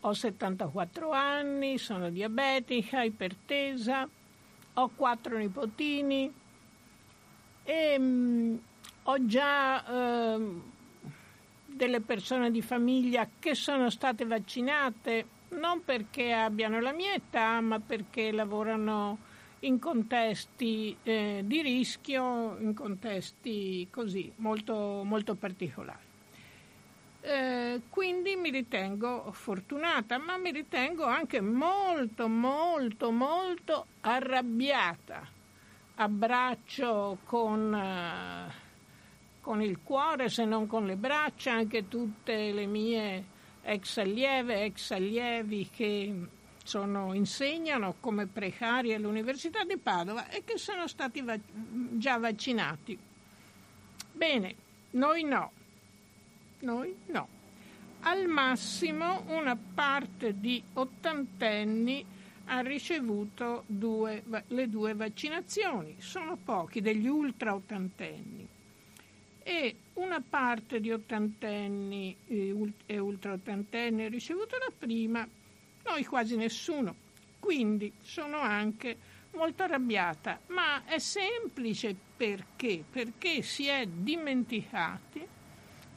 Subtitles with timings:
[0.00, 4.08] ho 74 anni, sono diabetica, ipertesa,
[4.74, 6.32] ho quattro nipotini
[7.64, 8.56] e mh, mm,
[9.04, 10.60] ho già eh,
[11.66, 17.80] delle persone di famiglia che sono state vaccinate non perché abbiano la mia età, ma
[17.80, 19.18] perché lavorano
[19.60, 26.09] in contesti eh, di rischio, in contesti così molto, molto particolari.
[27.22, 35.28] Eh, quindi mi ritengo fortunata, ma mi ritengo anche molto, molto, molto arrabbiata.
[35.96, 38.52] Abbraccio con, eh,
[39.42, 43.24] con il cuore, se non con le braccia, anche tutte le mie
[43.62, 46.14] ex allieve, ex allievi che
[46.64, 51.42] sono, insegnano come precari all'Università di Padova e che sono stati vac-
[51.98, 52.98] già vaccinati.
[54.12, 54.54] Bene,
[54.92, 55.52] noi no
[56.60, 57.38] noi no.
[58.02, 62.04] Al massimo una parte di ottantenni
[62.46, 68.48] ha ricevuto due, le due vaccinazioni, sono pochi degli ultra ottantenni.
[69.42, 75.26] E una parte di ottantenni e ultra ottantenni ha ricevuto la prima,
[75.84, 76.94] noi quasi nessuno,
[77.38, 78.96] quindi sono anche
[79.32, 82.82] molto arrabbiata, ma è semplice perché?
[82.90, 85.26] Perché si è dimenticati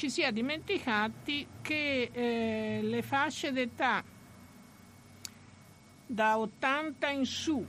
[0.03, 4.03] ci si è dimenticati che eh, le fasce d'età
[6.05, 7.65] da 80 in su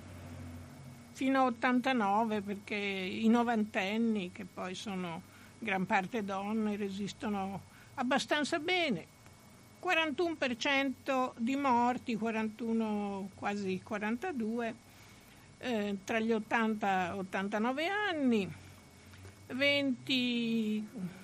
[1.13, 5.23] fino a 89 perché i novantenni che poi sono
[5.61, 7.63] gran parte donne resistono
[7.95, 9.07] abbastanza bene.
[9.81, 14.75] 41% di morti 41 quasi 42
[15.59, 18.53] eh, tra gli 80 e 89 anni
[19.47, 21.23] 20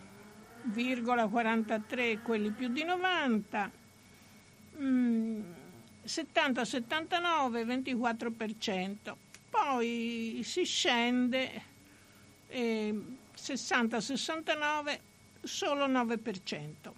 [1.28, 3.70] 43 quelli più di 90,
[4.80, 5.40] mm,
[6.04, 9.16] 70-79 24%,
[9.48, 11.62] poi si scende
[12.48, 12.94] eh,
[13.36, 14.98] 60-69
[15.42, 16.92] solo 9%.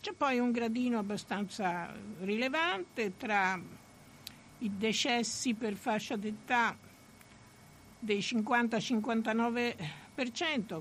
[0.00, 3.58] C'è poi un gradino abbastanza rilevante tra
[4.58, 6.76] i decessi per fascia d'età
[7.98, 10.03] dei 50-59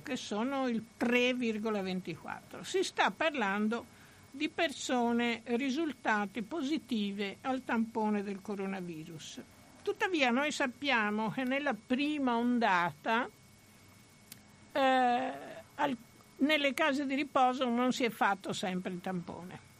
[0.03, 2.61] che sono il 3,24.
[2.61, 3.85] Si sta parlando
[4.29, 9.41] di persone risultate positive al tampone del coronavirus.
[9.81, 13.29] Tuttavia noi sappiamo che nella prima ondata
[14.71, 15.31] eh,
[15.75, 15.97] al,
[16.38, 19.71] nelle case di riposo non si è fatto sempre il tampone.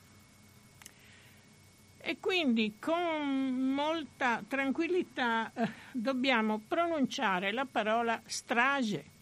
[2.00, 9.13] E quindi con molta tranquillità eh, dobbiamo pronunciare la parola strage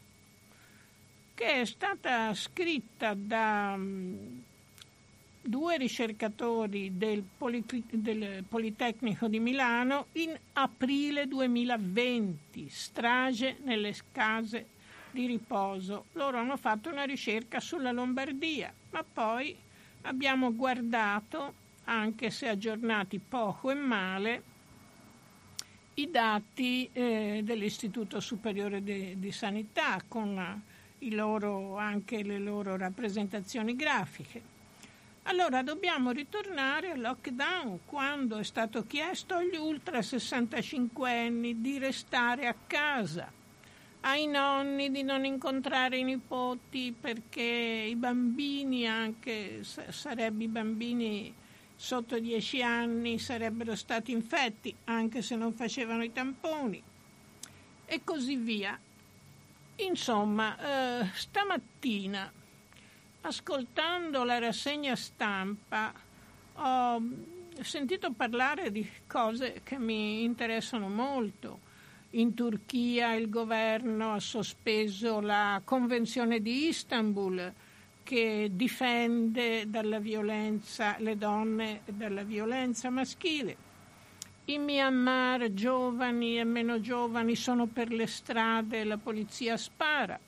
[1.41, 4.43] che è stata scritta da um,
[5.41, 14.67] due ricercatori del, Polit- del, Politecnico di Milano in aprile 2020, strage nelle case
[15.09, 16.05] di riposo.
[16.11, 19.57] Loro hanno fatto una ricerca sulla Lombardia, ma poi
[20.01, 21.53] abbiamo guardato,
[21.85, 24.43] anche se aggiornati poco e male,
[25.95, 30.69] i dati eh, dell'Istituto Superiore di, di Sanità con la
[31.09, 34.59] loro, anche le loro rappresentazioni grafiche.
[35.23, 42.47] Allora dobbiamo ritornare al lockdown quando è stato chiesto agli ultra 65 anni di restare
[42.47, 43.31] a casa,
[44.01, 51.33] ai nonni di non incontrare i nipoti perché i bambini, anche sarebbe i bambini
[51.75, 56.81] sotto 10 anni, sarebbero stati infetti anche se non facevano i tamponi
[57.85, 58.79] e così via.
[59.85, 62.31] Insomma, eh, stamattina,
[63.21, 65.91] ascoltando la rassegna stampa,
[66.53, 67.01] ho
[67.61, 71.69] sentito parlare di cose che mi interessano molto.
[72.11, 77.53] In Turchia il governo ha sospeso la Convenzione di Istanbul
[78.03, 83.70] che difende dalla violenza le donne dalla violenza maschile.
[84.45, 90.19] In Myanmar giovani e meno giovani sono per le strade e la polizia spara.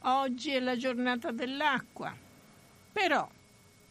[0.00, 2.14] Oggi è la giornata dell'acqua.
[2.92, 3.28] Però,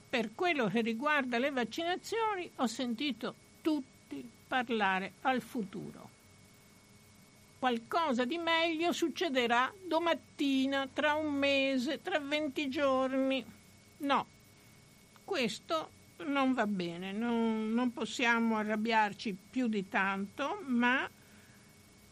[0.10, 6.10] per quello che riguarda le vaccinazioni, ho sentito tutti parlare al futuro.
[7.58, 13.44] Qualcosa di meglio succederà domattina, tra un mese, tra 20 giorni.
[14.00, 14.28] No,
[15.24, 15.93] questo
[16.26, 21.10] non va bene, non, non possiamo arrabbiarci più di tanto, ma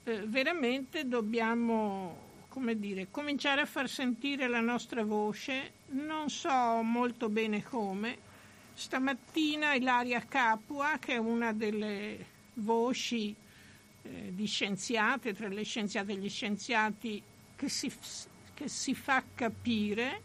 [0.03, 7.29] eh, veramente dobbiamo come dire, cominciare a far sentire la nostra voce, non so molto
[7.29, 8.17] bene come,
[8.73, 12.25] stamattina Ilaria Capua, che è una delle
[12.55, 13.33] voci
[14.03, 17.23] eh, di scienziate, tra le scienziate e gli scienziati,
[17.55, 17.89] che si,
[18.53, 20.21] che si fa capire,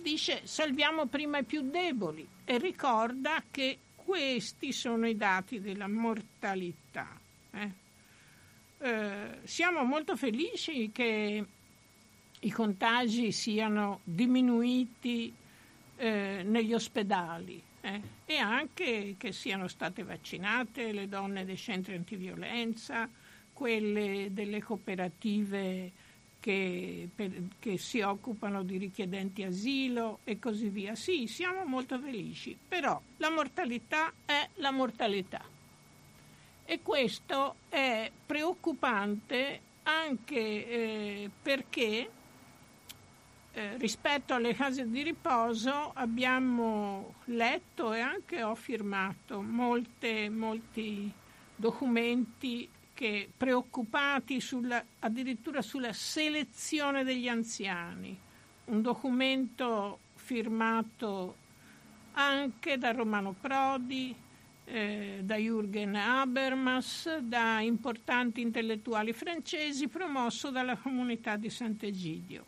[0.00, 7.16] dice salviamo prima i più deboli e ricorda che questi sono i dati della mortalità.
[7.52, 7.70] Eh?
[8.78, 11.44] Eh, siamo molto felici che
[12.40, 15.32] i contagi siano diminuiti
[15.96, 23.08] eh, negli ospedali eh, e anche che siano state vaccinate le donne dei centri antiviolenza,
[23.52, 25.92] quelle delle cooperative
[26.40, 30.94] che, per, che, si occupano di richiedenti asilo e così via.
[30.94, 35.44] Sì, siamo molto felici, però la mortalità è la mortalità.
[36.64, 42.10] E questo è preoccupante anche eh, perché
[43.52, 51.12] eh, rispetto alle case di riposo abbiamo letto e anche ho firmato molte, molti
[51.56, 52.68] documenti
[53.00, 58.14] che, preoccupati sulla, addirittura sulla selezione degli anziani.
[58.66, 61.34] Un documento firmato
[62.12, 64.14] anche da Romano Prodi,
[64.66, 72.44] eh, da Jürgen Habermas, da importanti intellettuali francesi, promosso dalla comunità di Sant'Egidio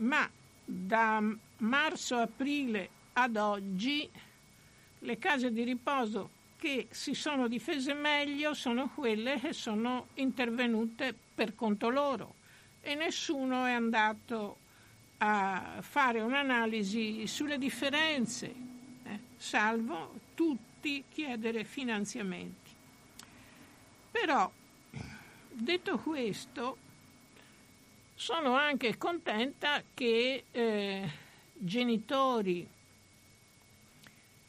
[0.00, 0.28] ma
[0.64, 1.20] da
[1.58, 4.08] marzo-aprile ad oggi
[5.00, 11.54] le case di riposo che si sono difese meglio sono quelle che sono intervenute per
[11.54, 12.34] conto loro
[12.82, 14.58] e nessuno è andato
[15.18, 18.54] a fare un'analisi sulle differenze,
[19.04, 22.70] eh, salvo tutti chiedere finanziamenti.
[24.10, 24.50] Però,
[25.48, 26.76] detto questo,
[28.14, 31.10] sono anche contenta che eh,
[31.54, 32.68] genitori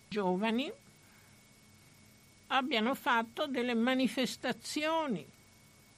[0.10, 0.72] giovani
[2.54, 5.26] abbiano fatto delle manifestazioni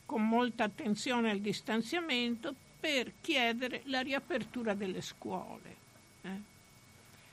[0.06, 5.76] con molta attenzione al distanziamento per chiedere la riapertura delle scuole.
[6.22, 6.42] Eh.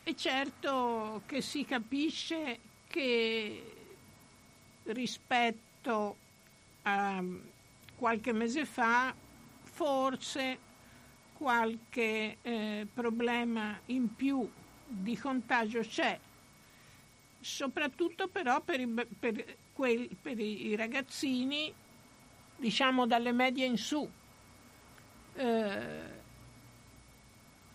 [0.04, 2.58] E certo che si capisce
[2.88, 3.74] che
[4.84, 6.16] rispetto
[6.82, 7.22] a
[7.96, 9.14] qualche mese fa
[9.62, 10.58] forse
[11.34, 14.48] qualche eh, problema in più
[14.86, 16.18] di contagio c'è,
[17.40, 21.72] soprattutto però per i, per quel, per i ragazzini,
[22.56, 24.08] diciamo dalle medie in su.
[25.34, 26.18] Eh,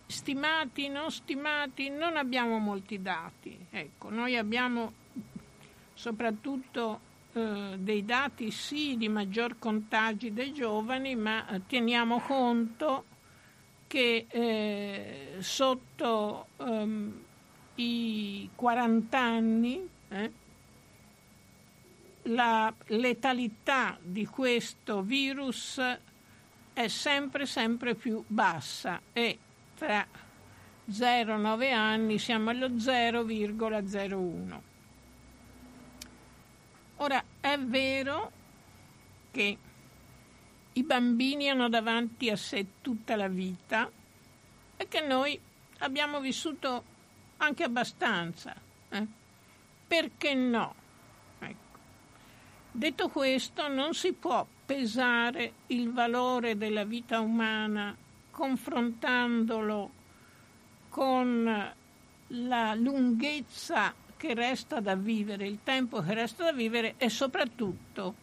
[0.06, 3.66] stimati, non stimati, non abbiamo molti dati.
[3.70, 4.92] Ecco, noi abbiamo
[5.94, 7.00] soprattutto
[7.32, 13.04] eh, dei dati sì di maggior contagi dei giovani, ma teniamo conto
[13.86, 17.24] che eh, sotto um,
[17.76, 20.32] i 40 anni eh,
[22.24, 25.80] la letalità di questo virus
[26.72, 29.38] è sempre sempre più bassa e
[29.76, 30.06] tra
[30.88, 34.60] 0 e 9 anni siamo allo 0,01.
[36.96, 38.32] Ora, è vero
[39.30, 39.58] che
[40.72, 43.90] i bambini hanno davanti a sé tutta la vita
[44.76, 45.38] e che noi
[45.78, 46.94] abbiamo vissuto
[47.38, 48.54] anche abbastanza.
[48.88, 49.06] Eh?
[49.86, 50.74] Perché no?
[51.38, 51.78] Ecco.
[52.70, 57.96] Detto questo, non si può pesare il valore della vita umana
[58.30, 59.90] confrontandolo
[60.88, 61.74] con
[62.28, 68.14] la lunghezza che resta da vivere, il tempo che resta da vivere e soprattutto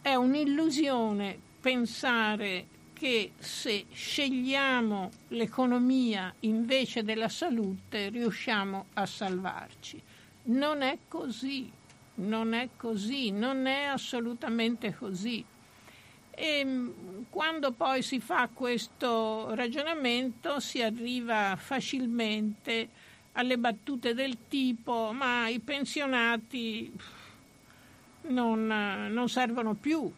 [0.00, 2.66] è un'illusione pensare
[3.00, 10.02] che se scegliamo l'economia invece della salute riusciamo a salvarci.
[10.42, 11.72] Non è così,
[12.16, 15.42] non è così, non è assolutamente così.
[16.28, 16.90] E mm,
[17.30, 22.86] quando poi si fa questo ragionamento si arriva facilmente
[23.32, 26.92] alle battute del tipo ma i pensionati
[28.24, 30.12] non, non servono più.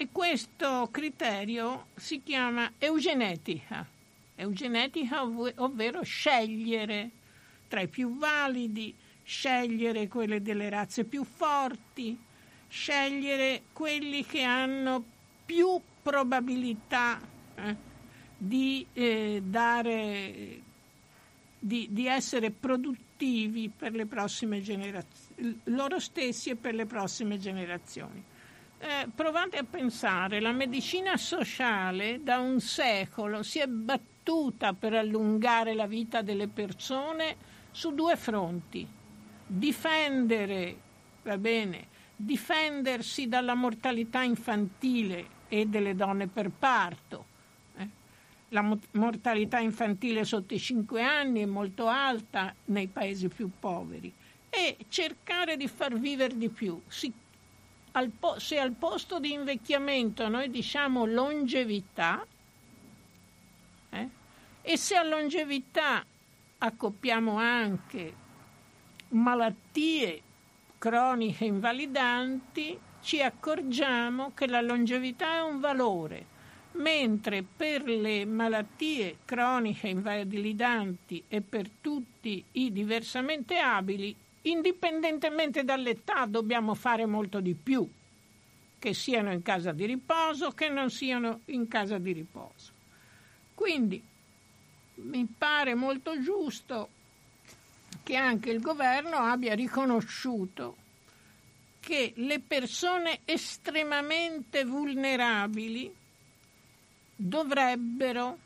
[0.00, 3.86] E questo criterio si chiama eugenetica,
[4.34, 7.10] eugenetica ov- ovvero scegliere
[7.68, 12.18] tra i più validi, scegliere quelle delle razze più forti,
[12.66, 15.04] scegliere quelli che hanno
[15.44, 17.20] più probabilità
[17.56, 17.76] eh,
[18.38, 20.62] di eh, dare
[21.58, 28.29] di, di essere produttivi per le prossime generazioni, loro stessi e per le prossime generazioni.
[28.82, 35.74] Eh, provate a pensare, la medicina sociale da un secolo si è battuta per allungare
[35.74, 37.36] la vita delle persone
[37.70, 38.88] su due fronti.
[39.46, 40.76] Difendere,
[41.24, 47.26] va bene, difendersi dalla mortalità infantile e delle donne per parto.
[47.76, 47.88] Eh?
[48.48, 54.10] La mortalità infantile sotto i 5 anni è molto alta nei paesi più poveri
[54.48, 56.80] e cercare di far vivere di più.
[56.86, 57.12] Si,
[57.92, 62.24] al po- se al posto di invecchiamento noi diciamo longevità,
[63.90, 64.08] eh?
[64.62, 66.04] e se a longevità
[66.58, 68.14] accoppiamo anche
[69.08, 70.22] malattie
[70.78, 76.26] croniche invalidanti, ci accorgiamo che la longevità è un valore,
[76.72, 86.74] mentre per le malattie croniche invalidanti e per tutti i diversamente abili, indipendentemente dall'età, dobbiamo
[86.74, 87.88] fare molto di più,
[88.78, 92.72] che siano in casa di riposo, che non siano in casa di riposo.
[93.54, 94.02] Quindi
[94.94, 96.88] mi pare molto giusto
[98.02, 100.76] che anche il governo abbia riconosciuto
[101.80, 105.94] che le persone estremamente vulnerabili
[107.16, 108.38] dovrebbero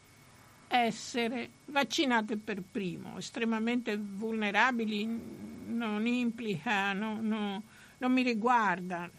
[0.82, 3.18] essere vaccinate per primo.
[3.18, 5.08] Estremamente vulnerabili
[5.66, 7.62] non implica, no, no,
[7.98, 9.10] non mi riguarda.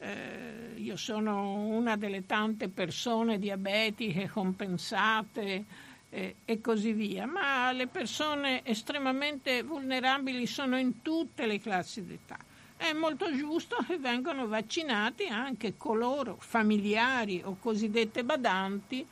[0.00, 5.64] Eh, io sono una delle tante persone diabetiche compensate
[6.10, 12.38] eh, e così via, ma le persone estremamente vulnerabili sono in tutte le classi d'età.
[12.76, 19.04] È molto giusto che vengano vaccinati anche coloro, familiari o cosiddette badanti,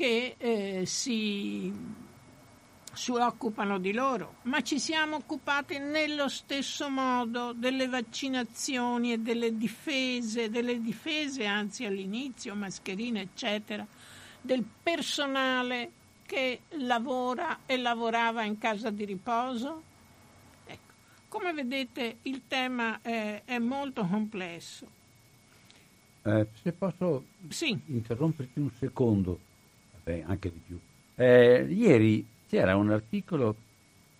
[0.00, 1.70] che eh, si,
[2.90, 9.58] si occupano di loro, ma ci siamo occupati nello stesso modo delle vaccinazioni e delle
[9.58, 13.86] difese, delle difese anzi all'inizio, mascherine eccetera,
[14.40, 15.90] del personale
[16.24, 19.82] che lavora e lavorava in casa di riposo?
[20.64, 20.92] Ecco,
[21.28, 24.86] come vedete il tema è, è molto complesso.
[26.22, 27.78] Eh, se posso sì.
[27.88, 29.48] interromperti un secondo,
[30.10, 30.78] Vabbè, anche di più.
[31.14, 33.54] Eh, ieri c'era un articolo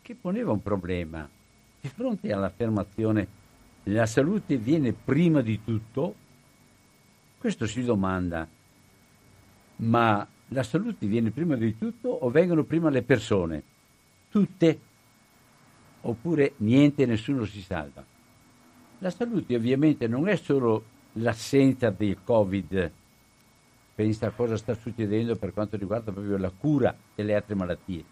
[0.03, 1.29] che poneva un problema.
[1.81, 3.39] Di fronte all'affermazione
[3.85, 6.15] la salute viene prima di tutto,
[7.39, 8.47] questo si domanda,
[9.77, 13.63] ma la salute viene prima di tutto o vengono prima le persone?
[14.31, 14.81] Tutte?
[16.03, 18.05] Oppure niente, nessuno si salva?
[18.99, 22.93] La salute ovviamente non è solo l'assenza del Covid,
[24.01, 28.03] pensa a cosa sta succedendo per quanto riguarda proprio la cura delle altre malattie.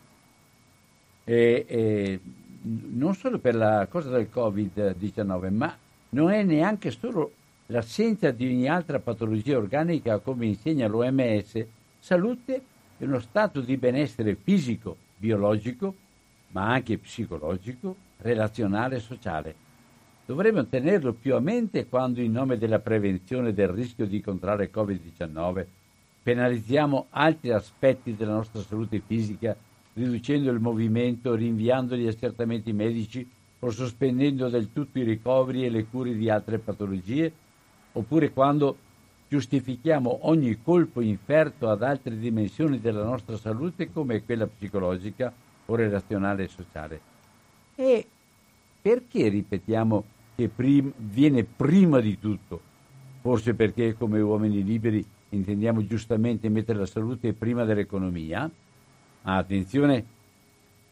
[1.25, 2.21] E, e
[2.61, 5.75] non solo per la cosa del Covid-19, ma
[6.11, 7.33] non è neanche solo
[7.69, 11.65] l'assenza di ogni altra patologia organica, come insegna l'OMS,
[11.99, 12.63] Salute
[12.99, 15.95] è uno stato di benessere fisico, biologico,
[16.51, 19.55] ma anche psicologico, relazionale e sociale.
[20.27, 25.67] Dovremmo tenerlo più a mente quando in nome della prevenzione del rischio di contrarre Covid-19
[26.23, 29.57] penalizziamo altri aspetti della nostra salute fisica
[29.95, 33.29] riducendo il movimento, rinviando gli accertamenti medici
[33.61, 37.33] o sospendendo del tutto i ricoveri e le cure di altre patologie,
[37.93, 38.77] oppure quando
[39.29, 45.33] giustifichiamo ogni colpo inferto ad altre dimensioni della nostra salute come quella psicologica
[45.67, 47.01] o relazionale e sociale.
[47.75, 48.07] E
[48.81, 50.05] perché ripetiamo
[50.37, 52.61] che prim- viene prima di tutto?
[53.21, 58.51] Forse perché come uomini liberi intendiamo giustamente mettere la salute prima dell'economia?
[59.23, 60.05] Ma attenzione,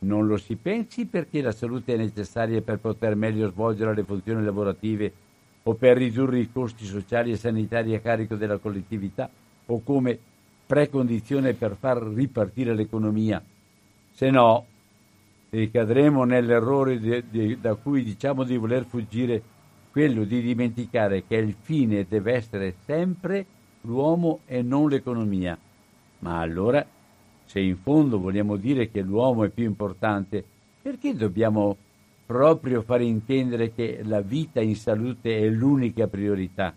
[0.00, 4.44] non lo si pensi perché la salute è necessaria per poter meglio svolgere le funzioni
[4.44, 5.12] lavorative
[5.62, 9.28] o per ridurre i costi sociali e sanitari a carico della collettività
[9.66, 10.18] o come
[10.66, 13.42] precondizione per far ripartire l'economia.
[14.12, 14.66] Se no,
[15.50, 19.42] ricadremo nell'errore de, de, da cui diciamo di voler fuggire,
[19.90, 23.46] quello di dimenticare che il fine deve essere sempre
[23.86, 25.56] l'uomo e non l'economia.
[26.18, 26.84] Ma allora,
[27.44, 30.44] se in fondo vogliamo dire che l'uomo è più importante,
[30.82, 31.76] perché dobbiamo
[32.26, 36.74] proprio fare intendere che la vita in salute è l'unica priorità.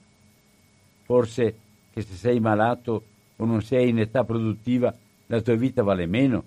[1.04, 1.56] Forse
[1.92, 3.04] che se sei malato
[3.36, 4.94] o non sei in età produttiva
[5.26, 6.44] la tua vita vale meno.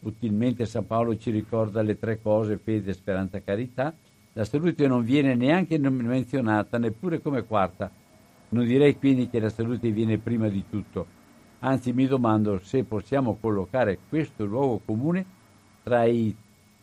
[0.00, 3.94] Utilmente San Paolo ci ricorda le tre cose, fede, speranza, carità.
[4.32, 7.90] La salute non viene neanche menzionata, neppure come quarta.
[8.54, 11.06] Non direi quindi che la salute viene prima di tutto.
[11.58, 15.24] Anzi mi domando se possiamo collocare questo luogo comune
[15.82, 16.32] tra i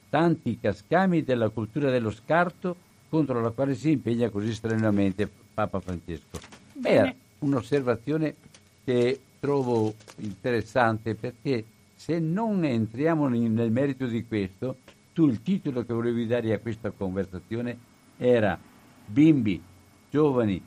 [0.10, 2.76] tanti cascami della cultura dello scarto
[3.08, 6.40] contro la quale si impegna così strenuamente Papa Francesco.
[6.84, 8.36] Era un'osservazione
[8.84, 11.64] che trovo interessante perché
[11.96, 14.76] se non entriamo nel merito di questo,
[15.14, 17.78] tu il titolo che volevi dare a questa conversazione
[18.18, 18.60] era
[19.06, 19.62] bimbi,
[20.10, 20.62] giovani,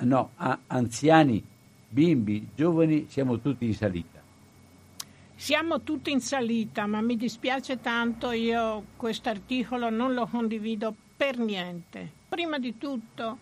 [0.00, 1.42] no, a, anziani,
[1.88, 4.20] bimbi, giovani, siamo tutti in salita.
[5.34, 11.38] Siamo tutti in salita, ma mi dispiace tanto, io questo articolo non lo condivido per
[11.38, 12.10] niente.
[12.28, 13.38] Prima di tutto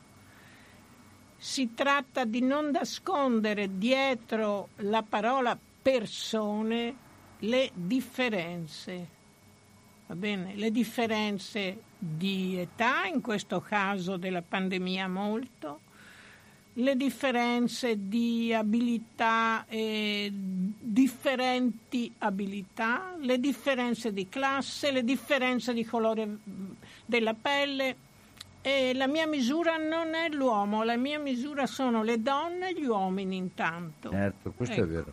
[1.37, 6.95] si tratta di non nascondere dietro la parola persone
[7.41, 9.09] le differenze.
[10.07, 10.55] Va bene?
[10.55, 15.81] Le differenze di età, in questo caso della pandemia molto,
[16.79, 26.39] le differenze di abilità e differenti abilità, le differenze di classe, le differenze di colore
[27.05, 28.07] della pelle.
[28.61, 32.85] E la mia misura non è l'uomo, la mia misura sono le donne e gli
[32.85, 34.11] uomini intanto.
[34.11, 34.85] Certo, questo ecco.
[34.85, 35.13] è vero.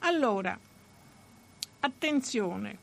[0.00, 0.58] Allora,
[1.80, 2.78] attenzione,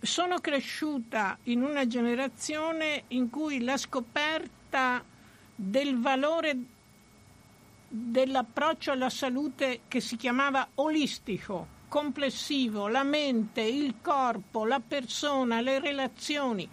[0.00, 5.02] sono cresciuta in una generazione in cui la scoperta
[5.54, 6.56] del valore
[7.92, 15.80] dell'approccio alla salute che si chiamava olistico, complessivo, la mente, il corpo, la persona, le
[15.80, 16.68] relazioni.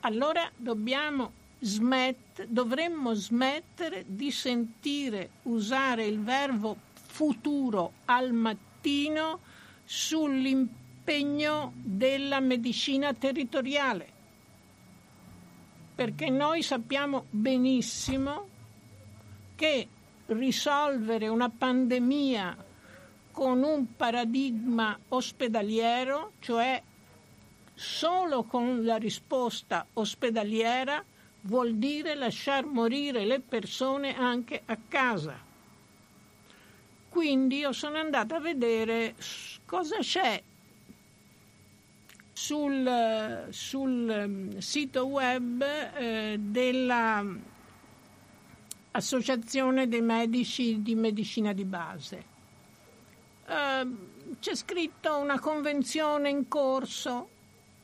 [0.00, 9.40] Allora dobbiamo smet- dovremmo smettere di sentire usare il verbo futuro al mattino
[9.84, 14.12] sull'impegno della medicina territoriale,
[15.94, 18.48] perché noi sappiamo benissimo
[19.54, 19.88] che
[20.26, 22.56] risolvere una pandemia
[23.30, 26.80] con un paradigma ospedaliero, cioè
[27.74, 31.04] solo con la risposta ospedaliera,
[31.42, 35.36] vuol dire lasciar morire le persone anche a casa.
[37.08, 39.14] Quindi io sono andata a vedere
[39.66, 40.42] cosa c'è
[42.32, 47.24] sul, sul mm, sito web eh, della
[48.96, 52.24] Associazione dei medici di medicina di base.
[53.44, 53.86] Eh,
[54.38, 57.28] c'è scritto una convenzione in corso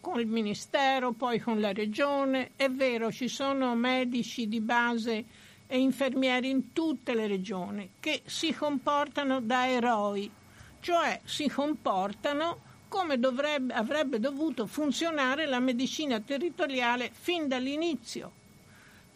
[0.00, 2.52] con il Ministero, poi con la Regione.
[2.54, 5.24] È vero, ci sono medici di base
[5.66, 10.30] e infermieri in tutte le regioni che si comportano da eroi,
[10.78, 18.38] cioè si comportano come dovrebbe, avrebbe dovuto funzionare la medicina territoriale fin dall'inizio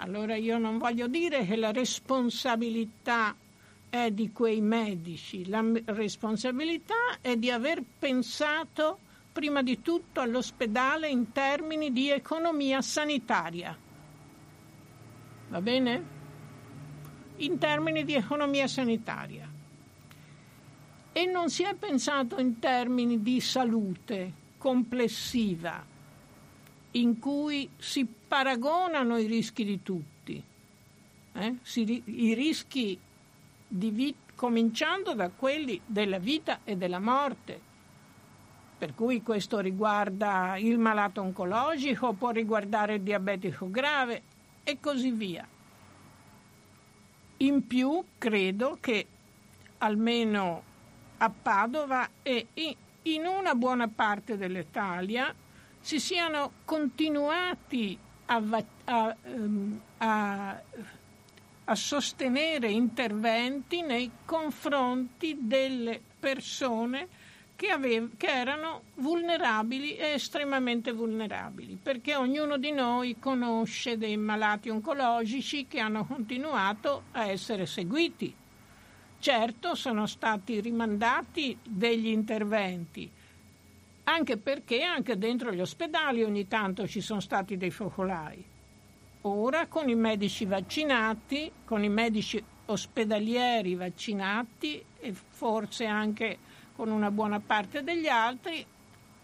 [0.04, 3.34] allora io non voglio dire che la responsabilità
[3.88, 8.98] è di quei medici, la responsabilità è di aver pensato
[9.32, 13.74] prima di tutto all'ospedale in termini di economia sanitaria.
[15.48, 16.04] Va bene?
[17.36, 19.50] In termini di economia sanitaria.
[21.12, 25.92] E non si è pensato in termini di salute complessiva
[26.96, 30.42] in cui si paragonano i rischi di tutti,
[31.32, 31.54] eh?
[31.62, 32.98] si, i rischi
[33.66, 37.72] di vita, cominciando da quelli della vita e della morte.
[38.76, 44.22] Per cui questo riguarda il malato oncologico, può riguardare il diabetico grave
[44.62, 45.46] e così via.
[47.38, 49.06] In più credo che
[49.78, 50.62] almeno
[51.18, 52.46] a Padova e
[53.02, 55.34] in una buona parte dell'Italia
[55.84, 58.42] si siano continuati a,
[58.84, 60.62] a, ehm, a,
[61.64, 67.06] a sostenere interventi nei confronti delle persone
[67.54, 74.70] che, avev- che, erano vulnerabili e estremamente vulnerabili, perché ognuno di noi conosce dei malati
[74.70, 78.34] oncologici che hanno continuato a essere seguiti.
[79.18, 83.10] Certo sono stati rimandati degli interventi,
[84.04, 88.44] anche perché anche dentro gli ospedali ogni tanto ci sono stati dei focolai.
[89.22, 96.38] Ora con i medici vaccinati, con i medici ospedalieri vaccinati e forse anche
[96.76, 98.64] con una buona parte degli altri,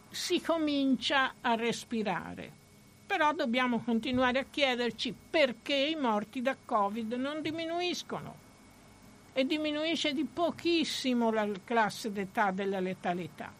[0.08, 2.58] si comincia a respirare.
[3.06, 8.48] Però dobbiamo continuare a chiederci perché i morti da Covid non diminuiscono.
[9.32, 13.59] E diminuisce di pochissimo la classe d'età della letalità.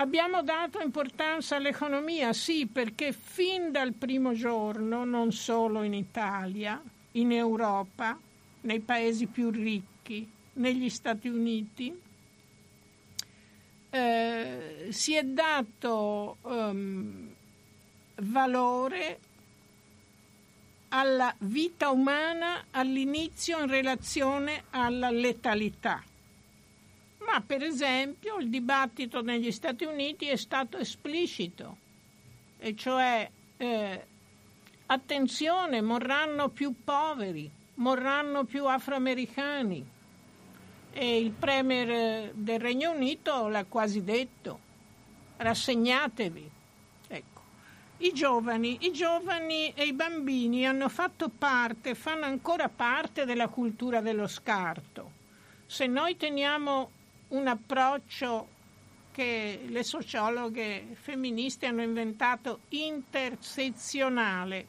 [0.00, 6.82] Abbiamo dato importanza all'economia, sì, perché fin dal primo giorno, non solo in Italia,
[7.12, 8.18] in Europa,
[8.62, 11.94] nei paesi più ricchi, negli Stati Uniti,
[13.90, 17.34] eh, si è dato um,
[18.22, 19.18] valore
[20.88, 26.02] alla vita umana all'inizio in relazione alla letalità
[27.24, 31.76] Ma per esempio il dibattito negli Stati Uniti è stato esplicito,
[32.58, 34.06] e cioè eh,
[34.86, 39.98] attenzione, morranno più poveri, morranno più afroamericani.
[40.92, 44.58] E il Premier del Regno Unito l'ha quasi detto,
[45.36, 46.50] rassegnatevi.
[47.06, 47.40] Ecco.
[47.98, 54.00] I giovani, I giovani e i bambini hanno fatto parte, fanno ancora parte della cultura
[54.00, 55.18] dello scarto.
[55.66, 56.90] Se noi teniamo
[57.30, 58.58] un approccio
[59.12, 64.66] che le sociologhe femministe hanno inventato intersezionale,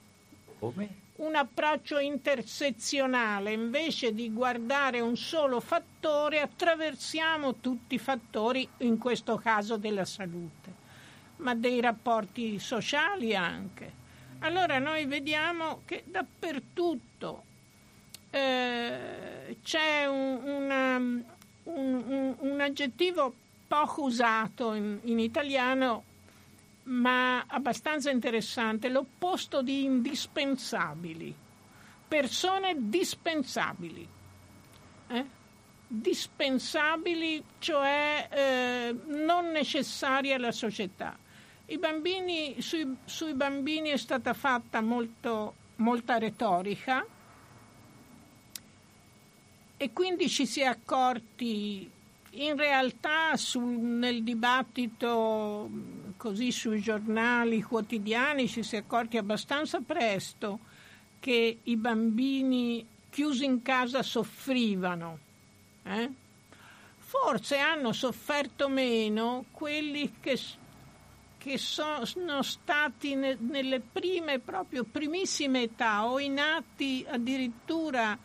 [0.60, 1.00] come?
[1.18, 9.38] Un approccio intersezionale, invece di guardare un solo fattore, attraversiamo tutti i fattori, in questo
[9.38, 10.74] caso della salute,
[11.38, 14.00] ma dei rapporti sociali anche.
[14.40, 17.44] Allora noi vediamo che dappertutto
[18.32, 21.00] eh, c'è un, una,
[21.64, 23.34] un, un, un, aggettivo
[23.68, 26.04] poco usato in, in italiano
[26.84, 31.34] ma abbastanza interessante, l'opposto di indispensabili,
[32.08, 34.08] persone dispensabili.
[35.08, 35.26] Eh?
[35.88, 41.18] Dispensabili, cioè eh, non necessarie alla società.
[41.80, 47.06] Bambini, sui, sui, bambini è stata fatta molto, molta retorica
[49.82, 51.90] e quindi ci si è accorti
[52.34, 55.68] in realtà sul, nel dibattito
[56.18, 60.60] così sui giornali quotidiani ci si è accorti abbastanza presto
[61.20, 65.18] che i bambini chiusi in casa soffrivano.
[65.82, 66.10] Eh?
[67.00, 70.40] Forse hanno sofferto meno quelli che,
[71.40, 78.16] che sono stati ne, nelle prime, proprio primissime età o i nati addirittura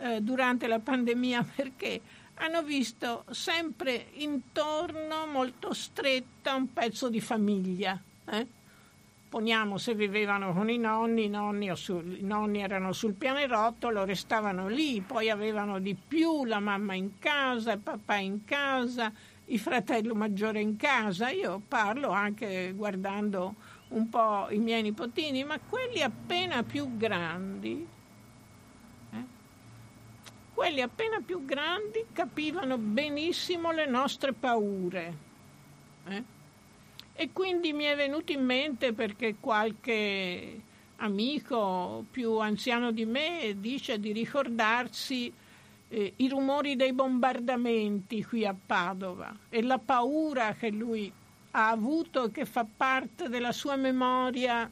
[0.00, 2.00] eh, durante la pandemia perché
[2.36, 8.00] hanno visto sempre intorno, molto stretta, un pezzo di famiglia.
[8.30, 8.46] Eh?
[9.28, 14.68] Poniamo se vivevano con i nonni, i nonni, sul, i nonni erano sul pianerottolo, restavano
[14.68, 19.12] lì, poi avevano di più la mamma in casa, il papà in casa,
[19.44, 21.28] il fratello maggiore in casa.
[21.28, 23.54] Io parlo anche guardando
[23.88, 27.98] un po' i miei nipotini, ma quelli appena più grandi
[30.60, 35.14] quelli appena più grandi capivano benissimo le nostre paure.
[36.06, 36.22] Eh?
[37.14, 40.60] E quindi mi è venuto in mente perché qualche
[40.96, 45.32] amico più anziano di me dice di ricordarsi
[45.88, 51.10] eh, i rumori dei bombardamenti qui a Padova e la paura che lui
[51.52, 54.70] ha avuto e che fa parte della sua memoria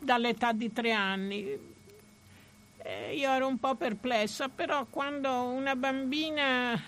[0.00, 1.74] dall'età di tre anni
[2.86, 6.80] eh, io ero un po' perplessa, però quando una bambina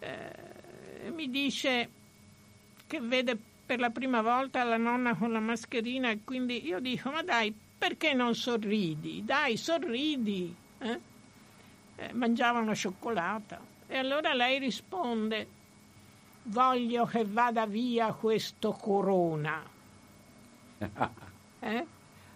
[0.00, 1.90] eh, mi dice
[2.88, 7.10] che vede per la prima volta la nonna con la mascherina e quindi io dico
[7.10, 9.24] ma dai perché non sorridi?
[9.24, 10.54] Dai sorridi!
[10.78, 11.00] Eh?
[11.96, 15.46] Eh, mangiava una cioccolata e allora lei risponde
[16.44, 19.62] voglio che vada via questo corona.
[21.64, 21.86] Eh?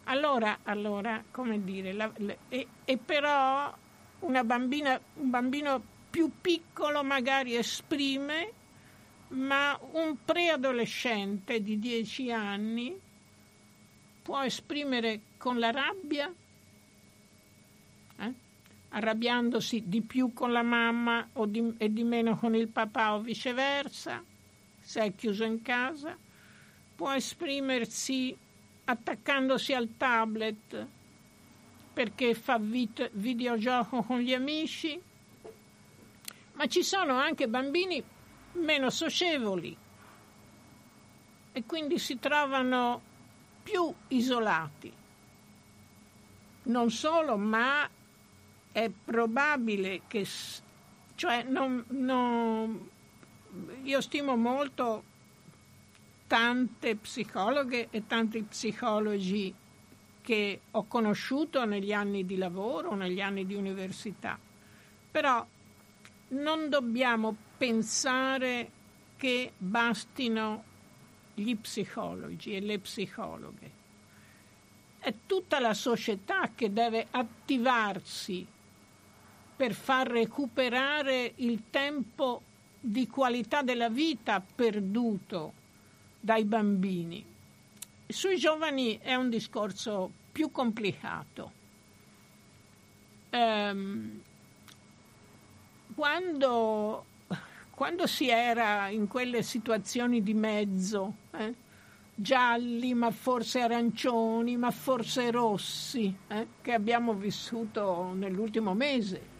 [0.08, 3.74] Allora, allora come dire, la, le, e, e, però
[4.44, 8.52] bambina, un bambino più piccolo magari esprime,
[9.28, 13.00] ma un preadolescente di 10 anni
[14.22, 16.32] può esprimere con la rabbia,
[18.18, 18.32] eh?
[18.90, 24.22] arrabbiandosi di più con la mamma di, e di meno con il papà o viceversa,
[24.78, 26.16] se è chiuso in casa,
[26.94, 28.36] può esprimersi
[28.86, 30.86] attaccandosi al tablet
[31.92, 35.00] perché fa vit- videogioco con gli amici,
[36.52, 38.02] ma ci sono anche bambini
[38.52, 39.76] meno socievoli
[41.52, 43.00] e quindi si trovano
[43.62, 44.92] più isolati.
[46.64, 47.88] Non solo, ma
[48.72, 50.26] è probabile che,
[51.14, 52.90] cioè non, non,
[53.84, 55.14] io stimo molto
[56.26, 59.54] tante psicologhe e tanti psicologi
[60.20, 64.38] che ho conosciuto negli anni di lavoro, negli anni di università.
[65.10, 65.46] Però
[66.28, 68.70] non dobbiamo pensare
[69.16, 70.64] che bastino
[71.34, 73.70] gli psicologi e le psicologhe.
[74.98, 78.44] È tutta la società che deve attivarsi
[79.56, 82.42] per far recuperare il tempo
[82.80, 85.64] di qualità della vita perduto
[86.26, 87.24] dai bambini.
[88.08, 91.52] Sui giovani è un discorso più complicato.
[93.30, 94.20] Um,
[95.94, 97.04] quando,
[97.70, 101.54] quando si era in quelle situazioni di mezzo, eh,
[102.12, 109.34] gialli, ma forse arancioni, ma forse rossi, eh, che abbiamo vissuto nell'ultimo mese.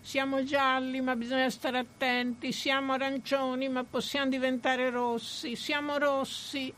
[0.00, 6.72] Siamo gialli, ma bisogna stare attenti, siamo arancioni, ma possiamo diventare rossi, siamo rossi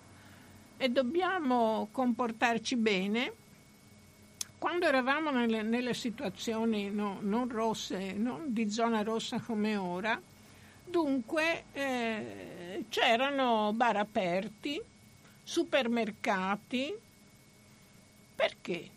[0.77, 3.33] e dobbiamo comportarci bene.
[4.59, 10.21] Quando eravamo nelle, nelle situazioni no, non rosse, non di zona rossa come ora,
[10.85, 14.83] dunque eh, c'erano bar aperti,
[15.43, 16.95] supermercati.
[18.35, 18.91] Perché?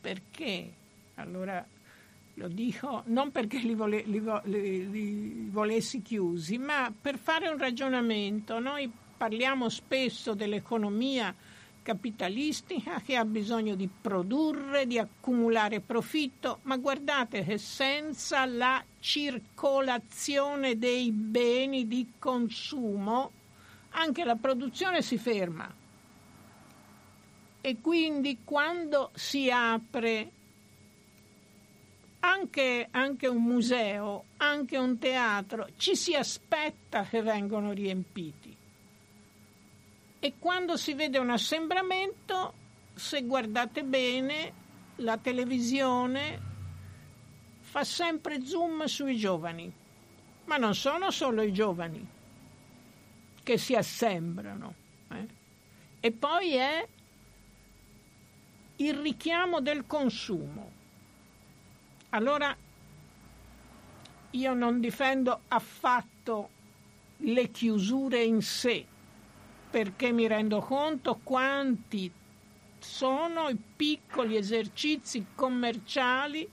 [0.00, 0.72] Perché?
[1.14, 1.64] Allora
[2.38, 7.58] lo dico non perché li, vole, li, li, li, volessi chiusi, ma per fare un
[7.58, 8.58] ragionamento.
[8.60, 11.34] Noi parliamo spesso dell'economia
[11.82, 20.78] capitalistica che ha bisogno di produrre, di accumulare profitto, ma guardate che senza la circolazione
[20.78, 23.32] dei beni di consumo
[23.90, 25.74] anche la produzione si ferma.
[27.60, 30.30] E quindi quando si apre
[32.20, 38.56] anche, anche, un museo, anche un teatro, ci si aspetta che vengano riempiti.
[40.20, 42.54] E quando si vede un assembramento,
[42.94, 44.52] se guardate bene,
[44.96, 46.46] la televisione
[47.60, 49.72] fa sempre zoom sui giovani,
[50.46, 52.06] ma non sono solo i giovani
[53.42, 54.74] che si assembrano.
[55.10, 55.26] Eh?
[56.00, 56.86] E poi è
[58.76, 60.77] il richiamo del consumo.
[62.10, 62.56] Allora
[64.30, 66.48] io non difendo affatto
[67.18, 68.84] le chiusure in sé,
[69.70, 72.10] perché mi rendo conto quanti
[72.78, 76.48] sono i piccoli esercizi commerciali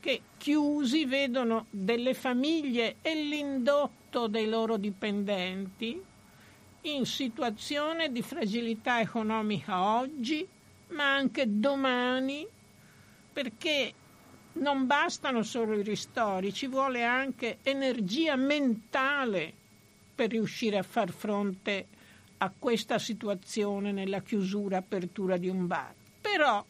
[0.00, 6.02] che chiusi vedono delle famiglie e l'indotto dei loro dipendenti
[6.82, 10.44] in situazione di fragilità economica oggi,
[10.88, 12.44] ma anche domani,
[13.32, 13.94] perché
[14.54, 19.52] non bastano solo i ristori, ci vuole anche energia mentale
[20.14, 21.86] per riuscire a far fronte
[22.38, 25.94] a questa situazione nella chiusura apertura di un bar.
[26.20, 26.64] Però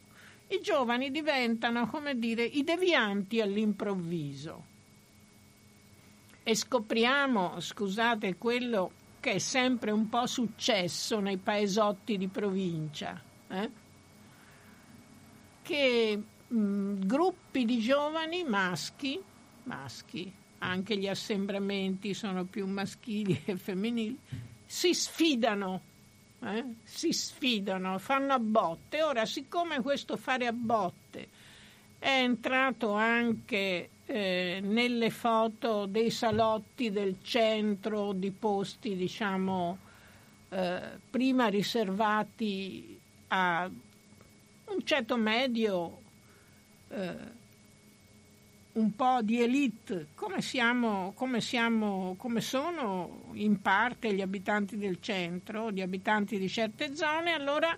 [0.48, 4.70] i giovani diventano, come dire, i devianti all'improvviso.
[6.42, 13.70] E scopriamo, scusate, quello che è sempre un po' successo nei paesotti di provincia, eh?
[15.62, 19.20] che mh, gruppi di giovani maschi,
[19.64, 24.16] maschi, anche gli assembramenti sono più maschili che femminili,
[24.64, 25.80] si sfidano,
[26.40, 26.64] eh?
[26.82, 29.02] si sfidano, fanno a botte.
[29.02, 31.28] Ora, siccome questo fare a botte
[31.98, 39.78] è entrato anche eh, nelle foto dei salotti del centro di posti, diciamo,
[40.48, 43.70] eh, prima riservati a
[44.64, 46.01] un ceto medio,
[46.92, 47.40] eh,
[48.72, 54.98] un po' di elite, come, siamo, come, siamo, come sono in parte gli abitanti del
[55.00, 57.76] centro, gli abitanti di certe zone, allora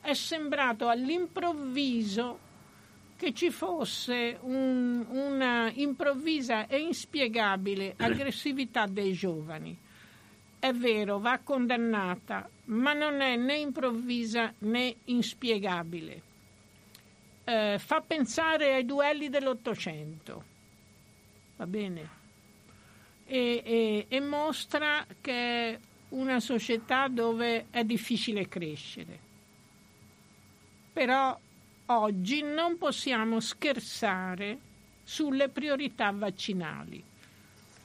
[0.00, 2.38] è sembrato all'improvviso
[3.16, 9.76] che ci fosse un, una improvvisa e inspiegabile aggressività dei giovani.
[10.58, 16.32] È vero, va condannata, ma non è né improvvisa né inspiegabile.
[17.44, 20.44] Eh, fa pensare ai duelli dell'Ottocento,
[21.56, 22.22] va bene?
[23.26, 25.78] E, e, e mostra che è
[26.10, 29.18] una società dove è difficile crescere.
[30.92, 31.38] Però
[31.86, 34.58] oggi non possiamo scherzare
[35.02, 37.02] sulle priorità vaccinali.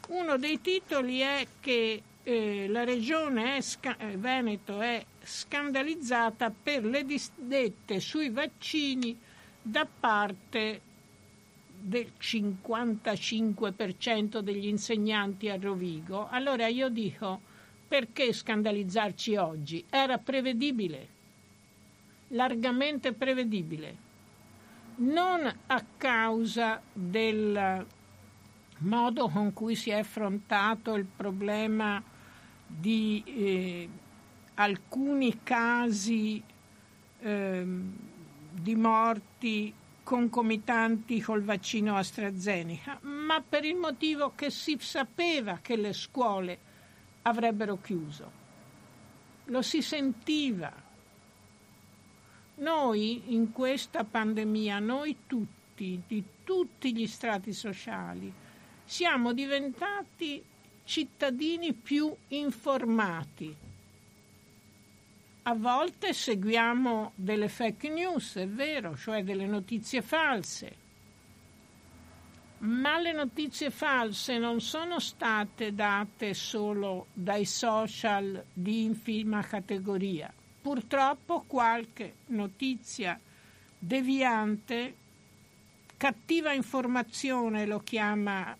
[0.07, 6.85] Uno dei titoli è che eh, la regione è sca- eh, Veneto è scandalizzata per
[6.85, 9.17] le disdette sui vaccini
[9.61, 10.81] da parte
[11.79, 16.27] del 55% degli insegnanti a Rovigo.
[16.29, 17.39] Allora io dico,
[17.87, 19.85] perché scandalizzarci oggi?
[19.89, 21.17] Era prevedibile
[22.29, 24.07] largamente prevedibile,
[24.97, 27.85] non a causa del
[28.79, 32.01] modo con cui si è affrontato il problema
[32.65, 33.89] di eh,
[34.55, 36.41] alcuni casi
[37.21, 37.67] eh,
[38.61, 45.93] di morti concomitanti col vaccino AstraZeneca, ma per il motivo che si sapeva che le
[45.93, 46.57] scuole
[47.23, 48.31] avrebbero chiuso.
[49.45, 50.71] Lo si sentiva,
[52.55, 58.33] noi in questa pandemia, noi tutti, di tutti gli strati sociali,
[58.83, 60.43] siamo diventati
[60.83, 63.55] cittadini più informati.
[65.43, 70.75] A volte seguiamo delle fake news, è vero, cioè delle notizie false,
[72.60, 80.32] ma le notizie false non sono state date solo dai social di infima categoria.
[80.62, 83.19] Purtroppo qualche notizia
[83.80, 84.95] deviante,
[85.95, 88.56] cattiva informazione lo chiama,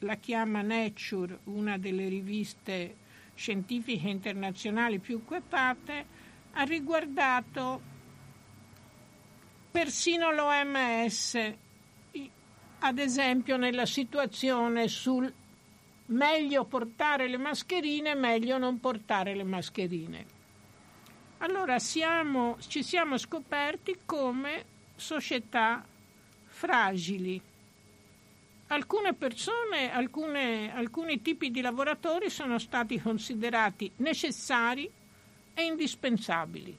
[0.00, 2.96] la chiama Nature, una delle riviste
[3.34, 6.06] scientifiche internazionali più quotate,
[6.52, 7.80] ha riguardato
[9.70, 11.54] persino l'OMS
[12.84, 15.32] ad esempio nella situazione sul
[16.06, 20.26] meglio portare le mascherine, meglio non portare le mascherine.
[21.38, 24.64] Allora siamo, ci siamo scoperti come
[24.96, 25.84] società
[26.46, 27.40] fragili.
[28.72, 34.90] Alcune persone, alcune, alcuni tipi di lavoratori sono stati considerati necessari
[35.52, 36.78] e indispensabili.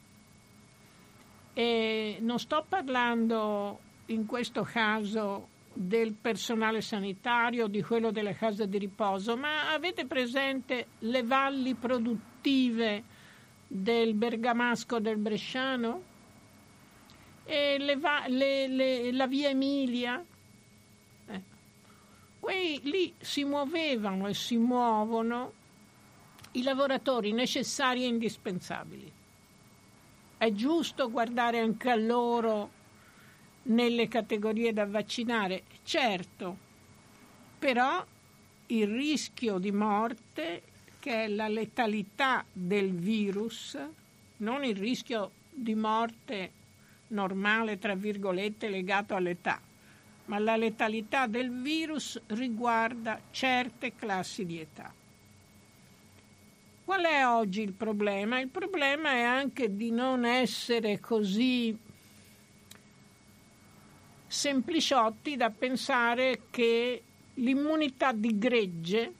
[1.54, 8.80] E non sto parlando in questo caso del personale sanitario, di quello delle case di
[8.80, 13.04] riposo, ma avete presente le valli produttive
[13.68, 16.02] del Bergamasco del Bresciano?
[17.46, 20.26] E le va- le, le, la via Emilia?
[22.44, 25.54] Quei, lì si muovevano e si muovono
[26.52, 29.10] i lavoratori necessari e indispensabili.
[30.36, 32.70] È giusto guardare anche a loro
[33.64, 36.58] nelle categorie da vaccinare, certo,
[37.58, 38.06] però
[38.66, 40.64] il rischio di morte,
[41.00, 43.78] che è la letalità del virus,
[44.40, 46.52] non il rischio di morte
[47.08, 49.62] normale, tra virgolette, legato all'età,
[50.26, 54.94] ma la letalità del virus riguarda certe classi di età.
[56.86, 58.40] Qual è oggi il problema?
[58.40, 61.78] Il problema è anche di non essere così
[64.28, 67.04] sempliciotti da pensare che
[67.36, 69.14] l'immunità di gregge,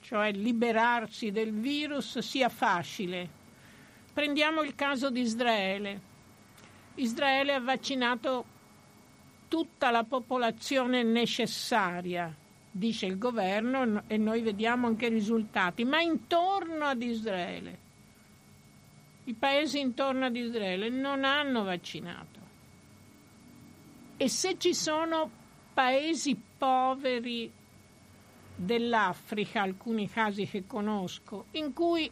[0.00, 3.40] cioè liberarsi del virus, sia facile.
[4.12, 6.00] Prendiamo il caso di Israele.
[6.94, 8.44] Israele ha vaccinato
[9.52, 12.34] tutta la popolazione necessaria,
[12.70, 17.78] dice il governo, e noi vediamo anche i risultati, ma intorno ad Israele,
[19.24, 22.40] i paesi intorno ad Israele non hanno vaccinato.
[24.16, 25.30] E se ci sono
[25.74, 27.52] paesi poveri
[28.56, 32.10] dell'Africa, alcuni casi che conosco, in cui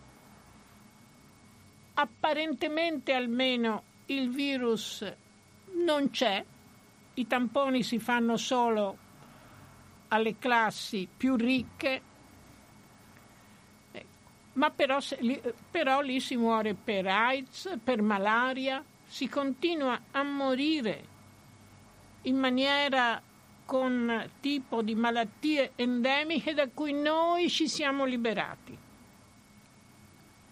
[1.95, 5.11] apparentemente almeno il virus
[5.83, 6.45] non c'è,
[7.15, 8.97] i tamponi si fanno solo
[10.09, 12.03] alle classi più ricche,
[13.91, 14.07] ecco.
[14.55, 14.99] ma però,
[15.71, 21.09] però lì si muore per AIDS, per malaria, si continua a morire
[22.23, 23.21] in maniera
[23.65, 28.77] con tipo di malattie endemiche da cui noi ci siamo liberati.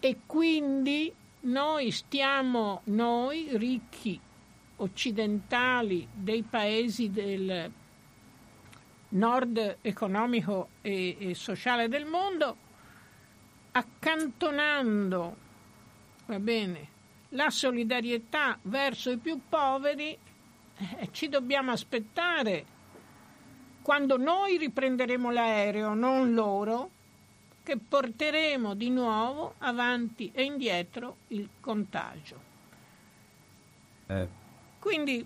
[0.01, 4.21] E quindi noi stiamo, noi ricchi
[4.79, 7.71] occidentali dei paesi del
[9.11, 12.57] nord economico e, e sociale del mondo,
[13.73, 15.37] accantonando
[16.38, 16.97] bene,
[17.31, 20.17] la solidarietà verso i più poveri
[20.77, 22.77] eh, ci dobbiamo aspettare
[23.83, 26.91] quando noi riprenderemo l'aereo, non loro,
[27.62, 32.41] che porteremo di nuovo avanti e indietro il contagio.
[34.07, 34.29] Eh,
[34.88, 35.22] Quindi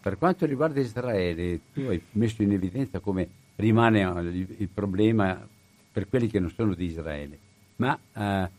[0.00, 5.46] per quanto riguarda Israele, tu hai messo in evidenza come rimane il, il problema
[5.92, 7.38] per quelli che non sono di Israele,
[7.76, 8.50] ma eh,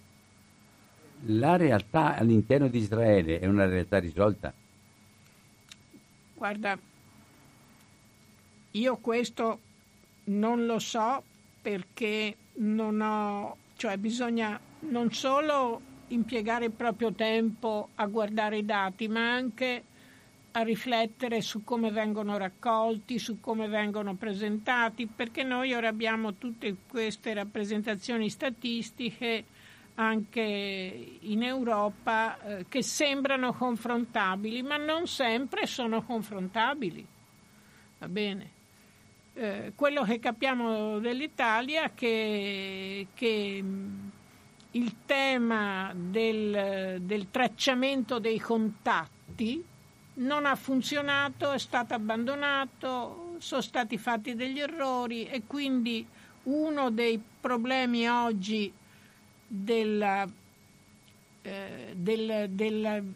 [1.26, 4.54] la realtà all'interno di Israele è una realtà risolta?
[6.36, 6.78] Guarda,
[8.70, 9.60] io questo
[10.26, 11.24] non lo so
[11.64, 19.08] perché non ho, cioè bisogna non solo impiegare il proprio tempo a guardare i dati,
[19.08, 19.94] ma anche
[20.58, 26.76] a riflettere su come vengono raccolti, su come vengono presentati, perché noi ora abbiamo tutte
[26.88, 29.44] queste rappresentazioni statistiche
[29.96, 37.06] anche in Europa eh, che sembrano confrontabili, ma non sempre sono confrontabili.
[37.98, 38.52] Va bene.
[39.34, 43.64] Eh, quello che capiamo dell'Italia è che, che
[44.72, 49.74] il tema del, del tracciamento dei contatti
[50.16, 56.06] non ha funzionato, è stato abbandonato, sono stati fatti degli errori e quindi
[56.44, 58.72] uno dei problemi oggi
[59.48, 60.28] della,
[61.42, 63.14] eh, del, del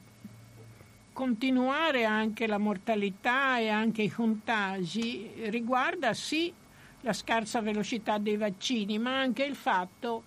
[1.14, 6.54] continuare anche la mortalità e anche i contagi riguarda sì
[7.02, 10.24] la scarsa velocità dei vaccini, ma anche il fatto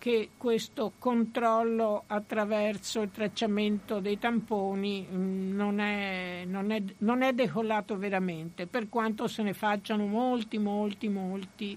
[0.00, 7.34] che questo controllo attraverso il tracciamento dei tamponi mm, non è, non, è, non è,
[7.34, 11.76] decollato veramente, per quanto se ne facciano molti, molti, molti,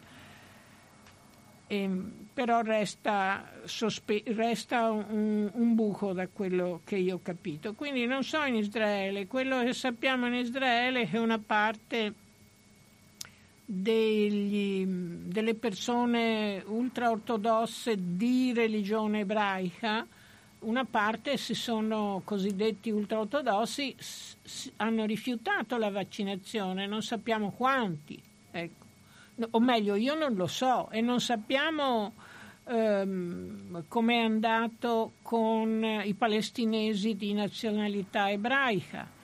[1.67, 1.89] eh,
[2.33, 7.73] però resta, sospe- resta un, un, buco da quello che io ho capito.
[7.73, 12.13] Quindi non so in Israele, quello che sappiamo in Israele è che una parte
[13.65, 20.05] degli, delle persone ultraortodosse di religione ebraica,
[20.59, 23.95] una parte si sono cosiddetti ultraortodossi,
[24.77, 28.85] hanno rifiutato la vaccinazione, non sappiamo quanti, ecco.
[29.51, 32.13] o meglio io non lo so e non sappiamo
[32.65, 39.21] ehm, com'è andato con i palestinesi di nazionalità ebraica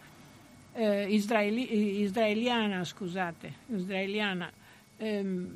[0.80, 4.50] eh, israeli, israeliana, scusate, israeliana,
[4.96, 5.48] ehm,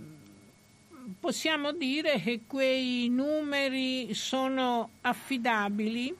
[1.17, 6.13] possiamo dire che quei numeri sono affidabili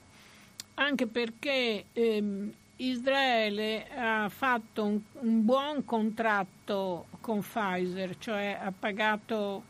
[0.76, 9.64] anche perché ehm, Israele ha fatto un, un, buon contratto con Pfizer, cioè ha pagato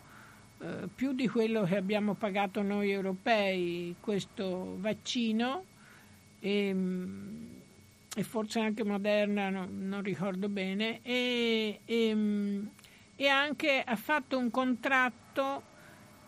[0.61, 5.65] eh, più di quello che abbiamo pagato noi europei questo vaccino.
[6.39, 7.54] E, ehm,
[8.17, 12.67] e forse anche moderna, no, non ricordo bene, e, e, mm,
[13.17, 15.63] e, anche ha fatto un contratto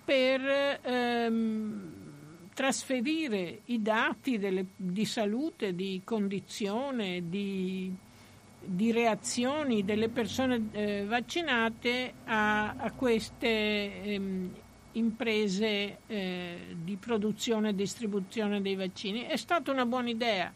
[0.05, 1.93] per ehm,
[2.55, 7.95] trasferire i dati delle, di salute, di condizione, di,
[8.61, 14.55] di reazioni delle persone eh, vaccinate a, a queste ehm,
[14.93, 19.22] imprese eh, di produzione e distribuzione dei vaccini.
[19.22, 20.53] È stata una buona idea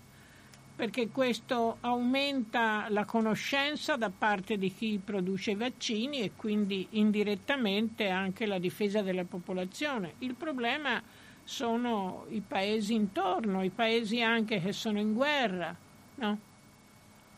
[0.80, 8.08] perché questo aumenta la conoscenza da parte di chi produce i vaccini e quindi indirettamente
[8.08, 10.14] anche la difesa della popolazione.
[10.20, 11.02] Il problema
[11.44, 15.76] sono i paesi intorno, i paesi anche che sono in guerra.
[16.14, 16.38] No?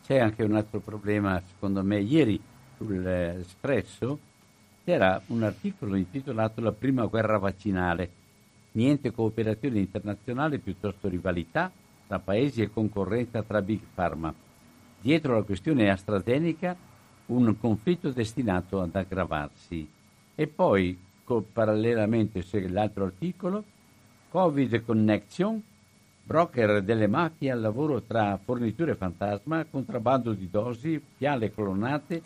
[0.05, 1.99] C'è anche un altro problema, secondo me.
[1.99, 2.41] Ieri
[2.77, 4.19] sull'Espresso
[4.85, 8.09] c'era un articolo intitolato La prima guerra vaccinale.
[8.71, 11.69] Niente cooperazione internazionale, piuttosto rivalità
[12.07, 14.33] tra paesi e concorrenza tra Big Pharma.
[14.99, 16.75] Dietro la questione AstraZeneca
[17.27, 19.89] un conflitto destinato ad aggravarsi.
[20.35, 23.63] E poi, co- parallelamente, segue l'altro articolo,
[24.29, 25.61] Covid Connection,
[26.23, 32.21] broker delle mafie al lavoro tra forniture fantasma, contrabbando di dosi, fiale clonate,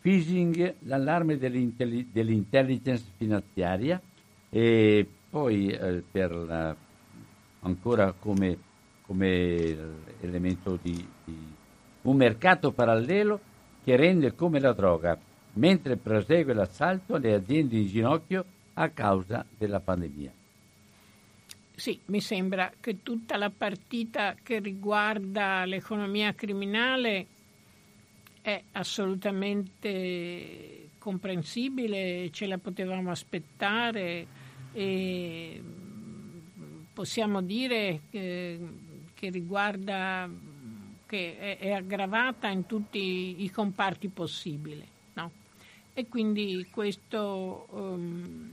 [0.00, 4.00] phishing, l'allarme dell'intelligence finanziaria
[4.48, 6.74] e poi eh, per la,
[7.60, 8.70] ancora come
[9.12, 9.76] come
[10.20, 11.36] elemento di, di
[12.02, 13.40] un mercato parallelo
[13.84, 15.20] che rende come la droga,
[15.54, 18.42] mentre prosegue l'assalto alle aziende in ginocchio
[18.72, 20.32] a causa della pandemia.
[21.74, 27.26] Sì, mi sembra che tutta la partita che riguarda l'economia criminale
[28.40, 34.26] è assolutamente comprensibile, ce la potevamo aspettare
[34.72, 35.62] e
[36.94, 38.58] possiamo dire che
[39.22, 40.28] che riguarda
[41.06, 44.84] che è, è, aggravata in tutti i comparti possibili.
[45.12, 45.30] No?
[45.94, 48.50] E quindi questo um,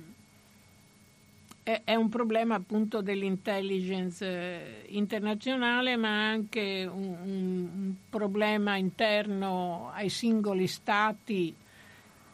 [1.63, 10.09] è, è, un problema appunto dell'intelligence eh, internazionale, ma anche un, un, problema interno ai
[10.09, 11.51] singoli stati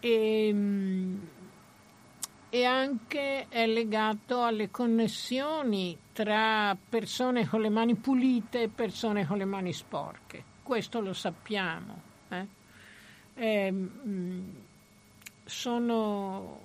[0.02, 1.20] e, um,
[2.56, 9.38] e anche è legato alle connessioni tra persone con le mani pulite e persone con
[9.38, 10.42] le mani sporche.
[10.64, 12.02] Questo lo sappiamo.
[12.30, 12.48] Eh?
[13.34, 13.74] Eh,
[15.44, 16.62] sono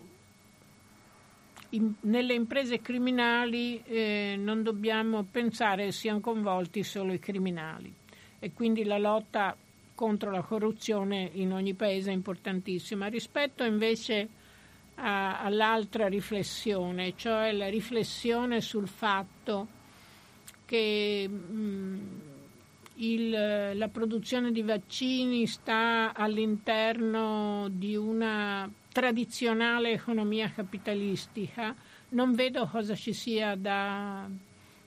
[1.70, 7.92] in, nelle imprese criminali eh, non dobbiamo pensare siano coinvolti solo i criminali
[8.38, 9.56] e quindi la lotta
[9.96, 13.08] contro la corruzione in ogni paese è importantissima.
[13.08, 14.38] Rispetto invece
[15.00, 19.66] a, all'altra riflessione, cioè la riflessione sul fatto
[20.64, 22.20] che mh,
[22.96, 31.74] il, la produzione di vaccini sta all'interno di una tradizionale economia capitalistica,
[32.10, 34.28] non vedo cosa ci sia da,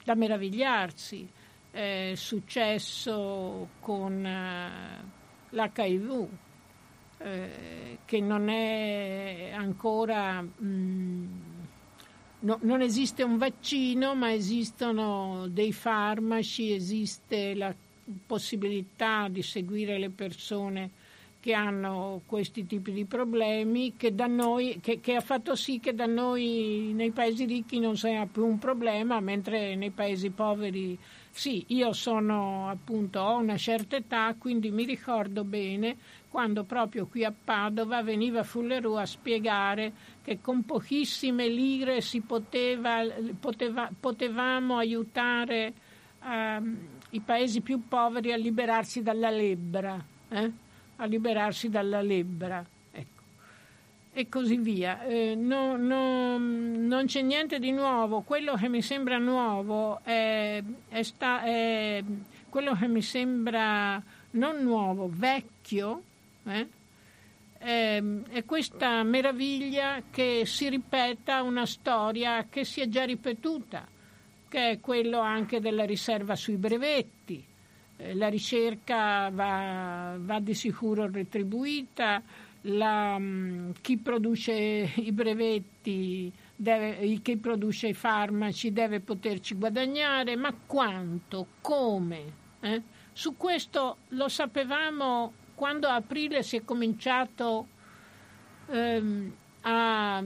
[0.03, 1.27] da meravigliarsi.
[1.71, 6.27] È successo con uh, l'HIV,
[7.23, 10.41] eh, che non è ancora...
[10.41, 11.25] Mh, mm,
[12.39, 17.73] no, non esiste un vaccino, ma esistono dei farmaci, esiste la
[18.25, 20.91] possibilità di seguire le persone
[21.39, 26.05] che hanno questi tipi di problemi, che, noi, che, che, ha fatto sì che da
[26.05, 30.97] noi nei paesi ricchi non sia più un problema, mentre nei paesi poveri
[31.35, 35.97] sì, io sono appunto, ho una certa età, quindi mi ricordo bene
[36.29, 43.03] quando proprio qui a Padova veniva Fullerù a spiegare che con pochissime lire si poteva,
[43.39, 45.73] poteva, potevamo aiutare
[46.21, 46.77] uh,
[47.09, 50.03] i paesi più poveri a liberarsi dalla lebbra.
[50.29, 50.51] Eh?
[50.97, 52.63] a liberarsi dalla lebbra.
[54.15, 55.03] E così via.
[55.03, 58.21] Eh, no, no, non c'è niente di nuovo.
[58.21, 62.03] Quello che mi sembra nuovo è, è, sta, è
[62.47, 64.01] quello che mi sembra
[64.31, 66.03] non nuovo, vecchio,
[66.43, 66.67] eh?
[67.57, 73.87] è, è questa meraviglia che si ripeta una storia che si è già ripetuta,
[74.47, 77.43] che è quello anche della riserva sui brevetti
[77.97, 82.21] eh, la ricerca va, va, di sicuro retribuita,
[82.63, 84.53] la, mm, chi produce
[84.95, 92.41] i brevetti, deve, chi produce i farmaci deve poterci guadagnare, ma quanto, come?
[92.59, 92.81] Eh?
[93.11, 97.67] Su questo lo sapevamo quando a aprile si è cominciato
[98.67, 100.23] ehm, a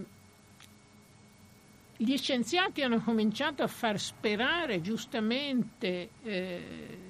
[2.00, 7.07] gli scienziati hanno cominciato a far sperare giustamente eh,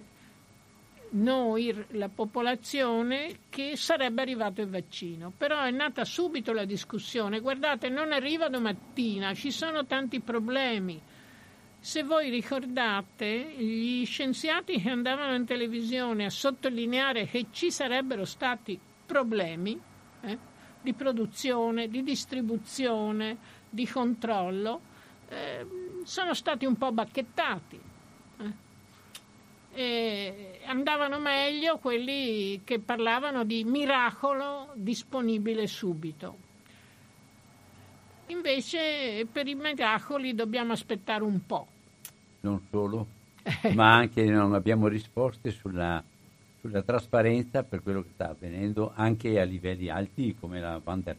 [1.12, 5.32] noi, la popolazione, che sarebbe arrivato il vaccino.
[5.36, 11.02] Però è nata subito la discussione, guardate, non arriva domattina, ci sono tanti problemi.
[11.80, 18.80] Se voi ricordate, gli scienziati che andavano in televisione a sottolineare che ci sarebbero stati
[19.06, 19.80] problemi
[20.22, 20.38] eh,
[20.82, 23.38] di produzione, di distribuzione,
[23.70, 24.82] di controllo,
[25.30, 25.66] eh,
[26.04, 27.96] sono stati un po' bacchettati
[29.78, 36.46] eh, andavano meglio quelli che parlavano di miracolo disponibile subito.
[38.28, 41.68] Invece per i miracoli dobbiamo aspettare un po'.
[42.42, 43.08] Non solo,
[43.74, 46.04] ma anche non abbiamo risposte sulla,
[46.60, 51.18] sulla, trasparenza per quello che sta avvenendo anche a livelli alti come la van der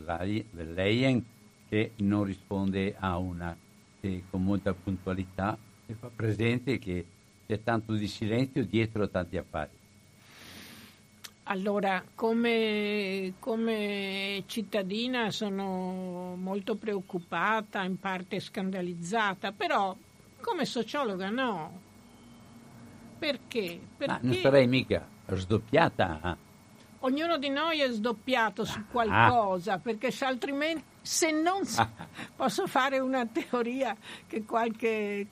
[0.53, 1.25] Leyen
[1.69, 3.57] che non risponde a una
[4.01, 7.05] che con molta puntualità e fa presente che
[7.49, 9.71] c'è tanto di silenzio dietro tanti affari.
[11.45, 19.97] Allora, come, come, cittadina sono molto preoccupata, in parte scandalizzata, però
[20.43, 21.81] come sociologa no.
[23.19, 23.81] Perché?
[23.97, 26.37] Perché Ma non sarei mica sdoppiata.
[26.99, 28.85] Ognuno di noi è sdoppiato su ah.
[28.91, 29.79] qualcosa, ah.
[29.79, 31.89] perché se altrimenti, se non si, ah.
[32.37, 33.97] posso fare una teoria
[34.27, 35.27] che qualche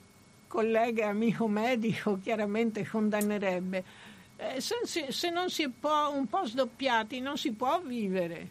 [0.47, 3.83] collega e amico medico chiaramente condannerebbe.
[4.37, 8.47] Eh, se, se, non si è po', un po' sdoppiati non si può vivere,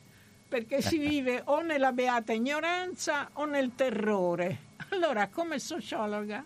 [0.48, 4.64] perché si vive o nella beata ignoranza o nel terrore.
[4.90, 6.44] Allora, come sociologa,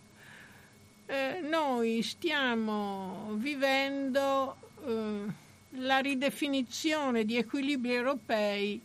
[1.06, 5.24] eh, noi stiamo vivendo eh,
[5.70, 8.80] la ridefinizione di equilibri europei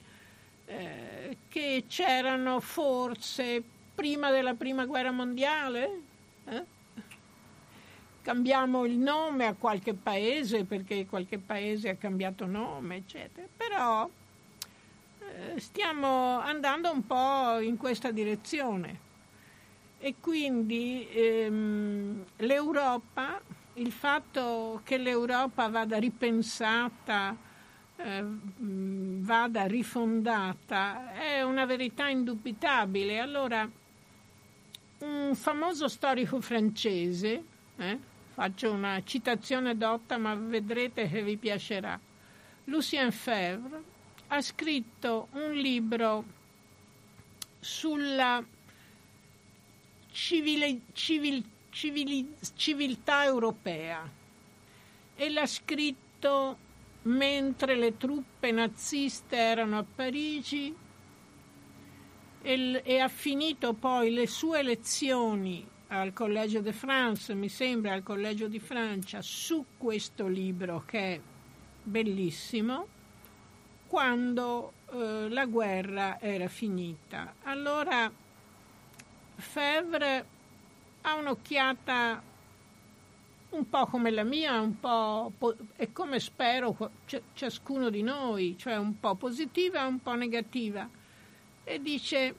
[0.65, 3.63] eh, che c'erano forse
[3.93, 6.04] prima della prima guerra mondiale, eh?
[8.25, 13.45] Cambiamo il nome a qualche paese perché qualche paese ha cambiato nome, eccetera.
[13.55, 14.09] Però
[15.19, 18.99] eh, stiamo andando un po' in questa direzione
[19.99, 23.39] e quindi ehm, l'Europa,
[23.73, 27.37] il fatto che l'Europa vada ripensata,
[27.95, 33.19] eh, vada rifondata, è una verità indubitabile.
[33.19, 33.69] Allora,
[34.97, 37.43] un famoso storico francese,
[37.77, 38.13] eh?
[38.35, 41.97] Faccio una citazione dotta ma vedrete che vi piacerà,
[42.65, 43.81] Lucien Febvre,
[44.27, 46.25] ha scritto un libro
[47.61, 48.43] sulla
[50.11, 54.11] civile, civil, civil, civiltà europea
[55.15, 56.57] e l'ha scritto
[57.03, 60.75] mentre le truppe naziste erano a Parigi
[62.41, 65.65] e, e ha finito poi le sue lezioni
[65.99, 71.19] al Collegio de France, mi sembra al Collegio di Francia, su questo libro che è
[71.83, 72.87] bellissimo,
[73.87, 77.35] quando eh, la guerra era finita.
[77.43, 78.11] Allora
[79.35, 80.25] Fevre
[81.01, 82.21] ha un'occhiata
[83.49, 86.75] un po' come la mia, un po' po- e come spero
[87.33, 90.89] ciascuno di noi, cioè un po' positiva e un po' negativa.
[91.63, 92.35] E dice,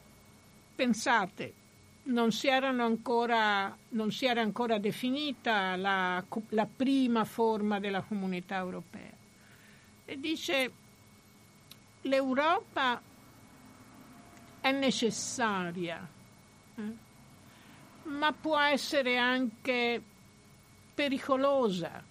[0.74, 1.54] pensate,
[2.07, 9.12] non si, ancora, non si era ancora definita la, la prima forma della comunità europea.
[10.04, 10.72] E dice,
[12.02, 13.00] l'Europa
[14.61, 16.09] è necessaria,
[16.76, 16.92] eh?
[18.04, 20.00] ma può essere anche
[20.94, 22.02] pericolosa.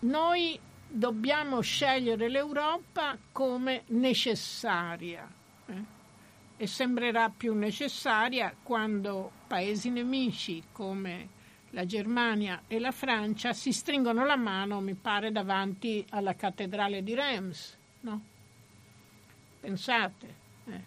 [0.00, 0.58] Noi
[0.88, 5.28] dobbiamo scegliere l'Europa come necessaria
[5.66, 5.98] eh?
[6.60, 11.28] E sembrerà più necessaria quando paesi nemici come
[11.70, 17.14] la Germania e la Francia si stringono la mano, mi pare, davanti alla cattedrale di
[17.14, 17.78] Reims.
[18.00, 18.22] No?
[19.58, 20.34] Pensate.
[20.66, 20.82] Eh.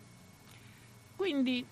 [1.15, 1.65] Quindi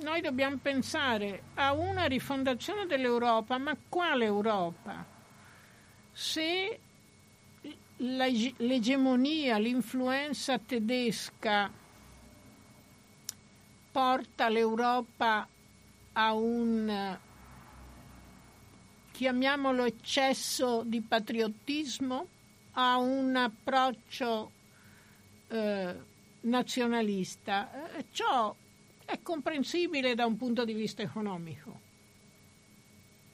[0.00, 5.04] noi dobbiamo pensare a una rifondazione dell'Europa, ma quale Europa?
[6.12, 6.80] Se
[7.98, 11.79] l'egemonia, l'influenza tedesca
[13.90, 15.46] porta l'Europa
[16.12, 17.18] a un,
[19.10, 22.26] chiamiamolo eccesso di patriottismo,
[22.72, 24.50] a un approccio
[25.48, 25.94] eh,
[26.40, 28.54] nazionalista, eh, ciò
[29.04, 31.88] è comprensibile da un punto di vista economico.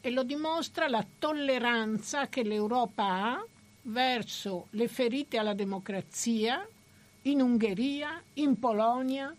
[0.01, 3.47] E lo dimostra la tolleranza che l'Europa ha
[3.83, 6.67] verso le ferite alla democrazia
[7.23, 9.35] in Ungheria, in Polonia,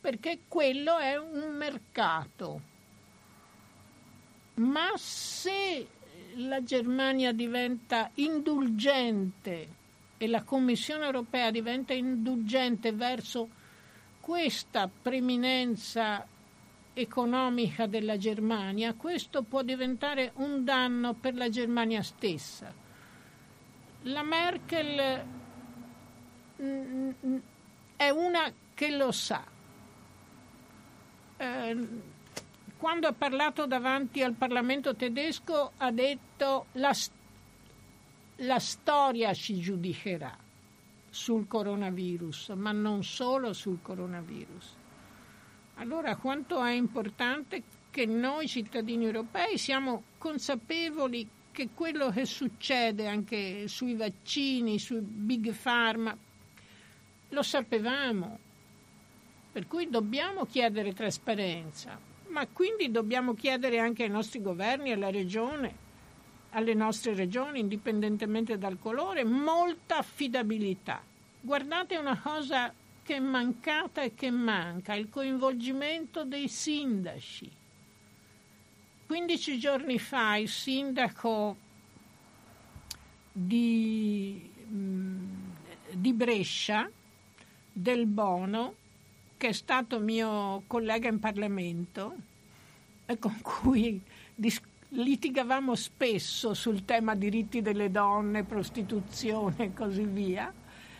[0.00, 2.60] perché quello è un mercato.
[4.54, 5.86] Ma se
[6.36, 9.78] la Germania diventa indulgente
[10.16, 13.48] e la Commissione europea diventa indulgente verso
[14.20, 16.26] questa preminenza
[16.92, 22.72] economica della Germania, questo può diventare un danno per la Germania stessa.
[24.02, 25.24] La Merkel
[26.62, 27.36] mm, mm,
[27.96, 29.42] è una che lo sa.
[31.40, 31.88] Eh,
[32.76, 36.94] quando ha parlato davanti al Parlamento tedesco ha detto la,
[38.36, 40.36] la storia ci giudicherà
[41.08, 44.76] sul coronavirus, ma non solo sul coronavirus.
[45.76, 53.66] Allora quanto è importante che noi cittadini europei siamo consapevoli che quello che succede anche
[53.66, 56.14] sui vaccini, sui big pharma,
[57.30, 58.38] lo sapevamo,
[59.52, 61.98] per cui dobbiamo chiedere trasparenza,
[62.28, 65.88] ma quindi dobbiamo chiedere anche ai nostri governi, alla regione,
[66.50, 71.02] alle nostre regioni, indipendentemente dal colore, molta affidabilità.
[71.40, 72.72] Guardate una cosa
[73.02, 77.50] che è mancata e che manca, il coinvolgimento dei sindaci.
[79.06, 81.56] 15 giorni fa il sindaco
[83.32, 85.50] di, mm,
[85.92, 86.88] di Brescia,
[87.72, 88.74] del Bono,
[89.40, 92.14] che è stato mio collega in Parlamento
[93.06, 93.98] e con cui
[94.34, 100.52] dis- litigavamo spesso sul tema diritti delle donne, prostituzione e così via,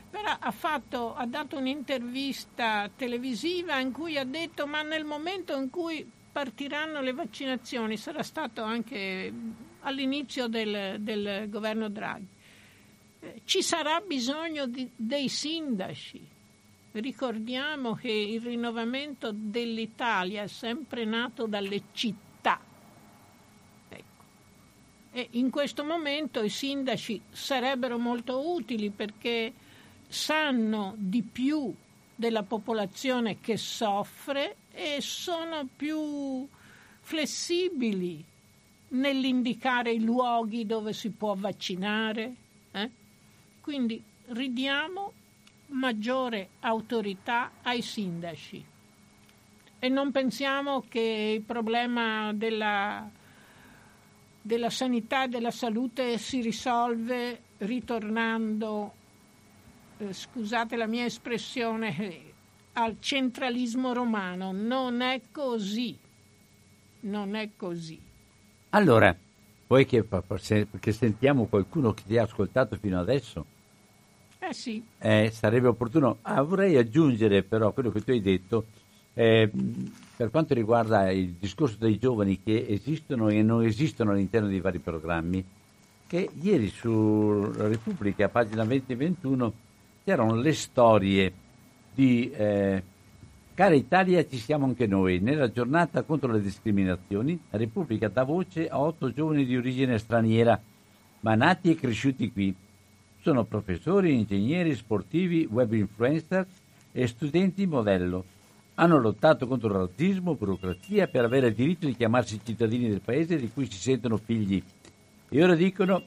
[0.09, 5.69] però ha, fatto, ha dato un'intervista televisiva in cui ha detto ma nel momento in
[5.69, 9.31] cui partiranno le vaccinazioni, sarà stato anche
[9.81, 12.27] all'inizio del, del governo Draghi,
[13.21, 16.39] eh, ci sarà bisogno di, dei sindaci,
[16.93, 22.61] Ricordiamo che il rinnovamento dell'Italia è sempre nato dalle città.
[23.89, 24.25] Ecco.
[25.13, 29.53] E in questo momento i sindaci sarebbero molto utili perché
[30.09, 31.73] sanno di più
[32.17, 36.47] della popolazione che soffre e sono più
[37.01, 38.23] flessibili
[38.89, 42.35] nell'indicare i luoghi dove si può vaccinare.
[42.73, 42.91] Eh?
[43.61, 45.13] Quindi ridiamo
[45.71, 48.65] maggiore autorità ai sindaci.
[49.79, 53.09] E non pensiamo che il problema della,
[54.41, 58.93] della sanità e della salute si risolve ritornando,
[59.99, 62.29] eh, scusate la mia espressione,
[62.75, 64.53] al centralismo romano.
[64.53, 65.97] Non è così.
[67.01, 67.99] Non è così.
[68.71, 69.17] Allora,
[69.67, 70.07] poi che,
[70.79, 73.47] che sentiamo qualcuno che ti ha ascoltato fino adesso,
[74.51, 74.85] eh sì.
[74.99, 76.19] Eh, sarebbe opportuno.
[76.23, 78.67] Ah, vorrei aggiungere però quello che tu hai detto
[79.15, 79.51] eh,
[80.17, 84.79] per quanto riguarda il discorso dei giovani che esistono e non esistono all'interno dei vari
[84.79, 85.45] programmi,
[86.07, 89.53] che ieri su Repubblica, pagina 20 e 21,
[90.05, 91.33] c'erano le storie
[91.95, 92.83] di, eh,
[93.55, 95.19] Cara Italia, ci siamo anche noi.
[95.21, 100.59] Nella giornata contro le discriminazioni, la Repubblica dà voce a otto giovani di origine straniera,
[101.21, 102.55] ma nati e cresciuti qui.
[103.23, 106.47] Sono professori, ingegneri, sportivi, web influencer
[106.91, 108.25] e studenti modello.
[108.77, 113.51] Hanno lottato contro razzismo, burocrazia per avere il diritto di chiamarsi cittadini del paese di
[113.53, 114.63] cui si sentono figli.
[115.29, 116.03] E ora dicono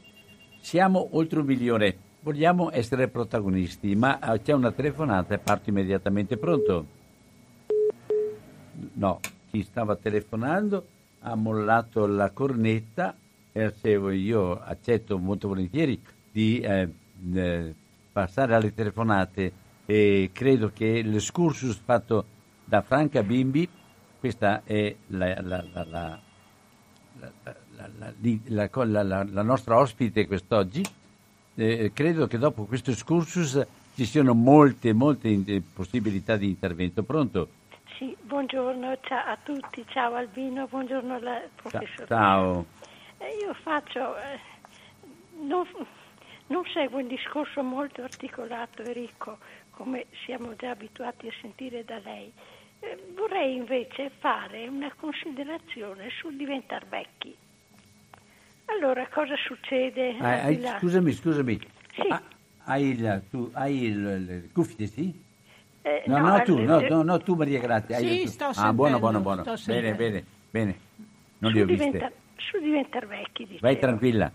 [0.59, 6.37] siamo oltre un milione, vogliamo essere protagonisti, ma eh, c'è una telefonata e parto immediatamente.
[6.37, 6.85] Pronto?
[8.93, 9.19] No,
[9.51, 10.87] chi stava telefonando
[11.19, 13.15] ha mollato la cornetta
[13.51, 13.71] e
[14.15, 16.01] io accetto molto volentieri
[16.31, 16.89] di eh,
[17.33, 17.73] eh,
[18.11, 19.51] passare alle telefonate
[19.85, 22.25] e credo che l'escursus fatto
[22.63, 23.67] da Franca Bimbi,
[24.19, 26.19] questa è la, la, la,
[29.23, 30.83] la nostra ospite quest'oggi,
[31.55, 33.65] eh, credo che dopo questo excursus
[33.95, 37.03] ci siano molte, molte possibilità di intervento.
[37.03, 37.47] Pronto?
[37.97, 42.07] Sì, buongiorno ciao a tutti, ciao Albino, buongiorno alla professoressa.
[42.07, 42.65] Ciao.
[43.19, 44.39] Eh, io faccio, eh,
[45.41, 45.65] non,
[46.47, 49.37] non seguo un discorso molto articolato e ricco
[49.71, 52.31] come siamo già abituati a sentire da lei.
[52.79, 57.35] Eh, vorrei invece fare una considerazione sul diventare vecchi.
[58.65, 60.15] Allora, cosa succede?
[60.19, 61.59] Ah, hai, scusami, scusami.
[61.93, 62.07] Sì.
[62.09, 62.21] Ah,
[62.65, 65.21] hai, il, tu, hai il, le cuffie, sì?
[65.81, 67.97] Eh, no, no, tu, no, no, no, tu Maria Grazia.
[67.97, 69.41] Sì, hai sto Ah, buono, buono, sentendo, buono.
[69.41, 69.97] sto Bene, sentendo.
[69.97, 70.79] bene, bene.
[71.39, 72.13] Non su li ho viste.
[72.37, 73.59] su diventare vecchi, dicevo.
[73.61, 74.31] Vai tranquilla.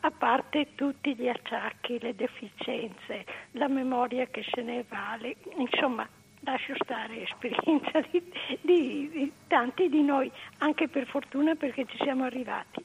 [0.00, 6.08] A parte tutti gli acciacchi, le deficienze, la memoria che se ne vale, insomma,
[6.40, 8.22] lascio stare esperienza di,
[8.60, 12.84] di- di tanti di noi, anche per fortuna perché ci siamo arrivati.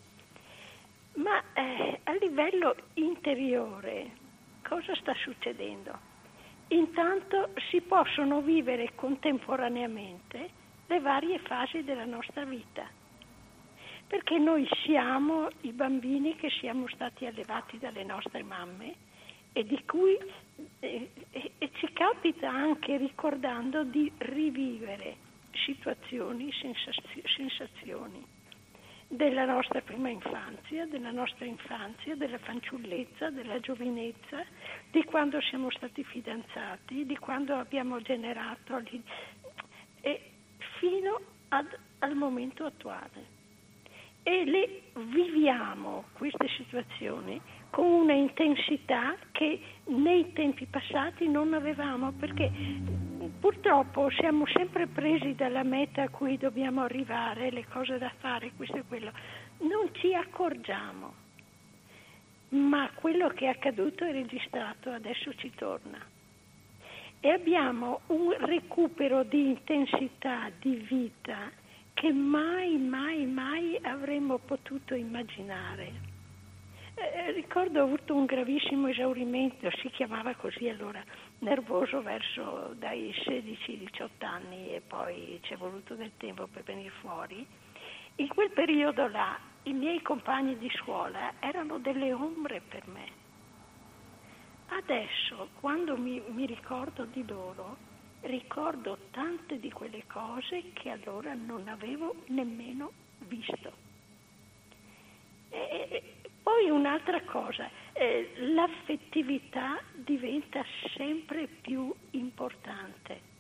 [1.16, 4.10] Ma eh, a livello interiore
[4.68, 6.12] cosa sta succedendo?
[6.70, 10.50] Intanto si possono vivere contemporaneamente
[10.88, 12.90] le varie fasi della nostra vita
[14.14, 18.94] perché noi siamo i bambini che siamo stati allevati dalle nostre mamme
[19.54, 20.16] e di cui
[20.80, 21.10] e-
[21.58, 25.16] e ci capita anche ricordando di rivivere
[25.66, 28.24] situazioni, sensazio- sensazioni
[29.08, 34.46] della nostra prima infanzia, della nostra infanzia, della fanciullezza, della giovinezza,
[34.92, 38.80] di quando siamo stati fidanzati, di quando abbiamo generato
[40.78, 43.33] fino ad- al momento attuale
[44.24, 52.50] e le viviamo queste situazioni con una intensità che nei tempi passati non avevamo perché
[53.40, 58.78] purtroppo siamo sempre presi dalla meta a cui dobbiamo arrivare, le cose da fare, questo
[58.78, 59.12] e quello.
[59.60, 61.14] Non ci accorgiamo,
[62.50, 66.00] ma quello che è accaduto è registrato, adesso ci torna.
[67.20, 71.50] E abbiamo un recupero di intensità di vita
[71.94, 76.12] che mai, mai, mai avremmo potuto immaginare.
[76.96, 81.04] Eh, ricordo ho avuto un gravissimo esaurimento, si chiamava così allora,
[81.40, 87.46] nervoso verso dai 16-18 anni e poi ci è voluto del tempo per venire fuori.
[88.18, 93.22] In quel periodo là i miei compagni di scuola erano delle ombre per me.
[94.68, 97.78] Adesso, quando mi, mi ricordo di loro,
[98.24, 103.72] ricordo tante di quelle cose che allora non avevo nemmeno visto.
[105.50, 106.04] E-
[106.44, 110.64] poi un'altra cosa, eh, l'affettività diventa
[110.96, 113.32] sempre più importante.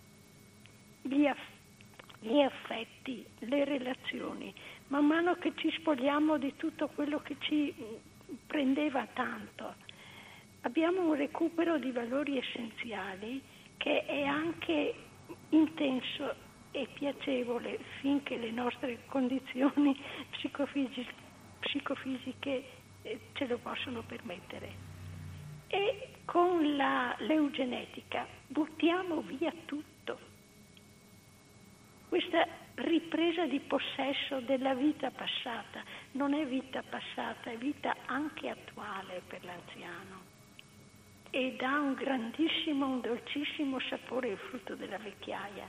[1.01, 1.51] Gli, aff-
[2.19, 4.53] gli affetti, le relazioni,
[4.87, 9.75] man mano che ci spogliamo di tutto quello che ci mm, prendeva tanto,
[10.61, 13.41] abbiamo un recupero di valori essenziali
[13.83, 14.95] che è anche
[15.49, 16.33] intenso
[16.71, 19.93] e piacevole finché le nostre condizioni
[20.31, 21.05] psicofisi-
[21.59, 22.63] psicofisiche
[23.01, 24.71] eh, ce lo possono permettere.
[25.67, 30.17] E con la l'eugenetica buttiamo via tutto.
[32.07, 39.21] Questa ripresa di possesso della vita passata non è vita passata, è vita anche attuale
[39.27, 40.22] per l'anziano
[41.35, 45.67] e dà un grandissimo, un dolcissimo sapore il frutto della vecchiaia.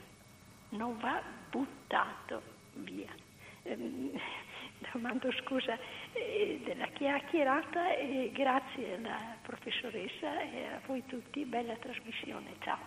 [0.69, 2.39] Non va buttato
[2.73, 3.11] via.
[3.63, 4.11] Ehm,
[4.93, 5.75] Domando scusa
[6.13, 11.43] eh, della chiacchierata e grazie alla professoressa e a voi tutti.
[11.45, 12.53] Bella trasmissione.
[12.59, 12.77] Ciao.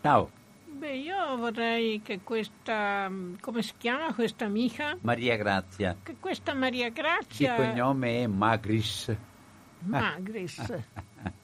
[0.00, 0.30] Ciao,
[0.64, 3.08] Beh, io vorrei che questa,
[3.40, 4.96] come si chiama questa amica?
[5.02, 5.96] Maria Grazia.
[6.02, 9.14] Che questa Maria Il Grazia cognome è Magris.
[9.84, 10.72] Magris,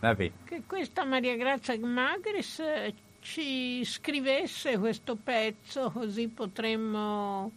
[0.00, 7.52] Vabbè, che questa Maria Grazia Magris eh, ci scrivesse questo pezzo così potremmo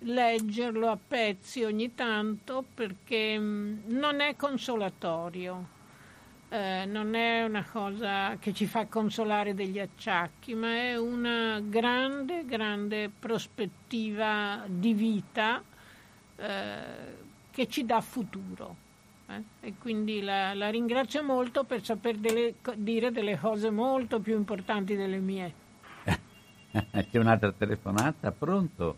[0.00, 5.78] leggerlo a pezzi ogni tanto perché mm, non è consolatorio.
[6.50, 12.44] Eh, non è una cosa che ci fa consolare degli acciacchi, ma è una grande,
[12.44, 15.62] grande prospettiva di vita
[16.36, 16.76] eh,
[17.50, 18.88] che ci dà futuro.
[19.30, 19.42] Eh?
[19.60, 24.96] E quindi la, la, ringrazio molto per saper delle, dire delle cose molto più importanti
[24.96, 25.54] delle mie.
[26.72, 28.96] C'è un'altra telefonata, pronto?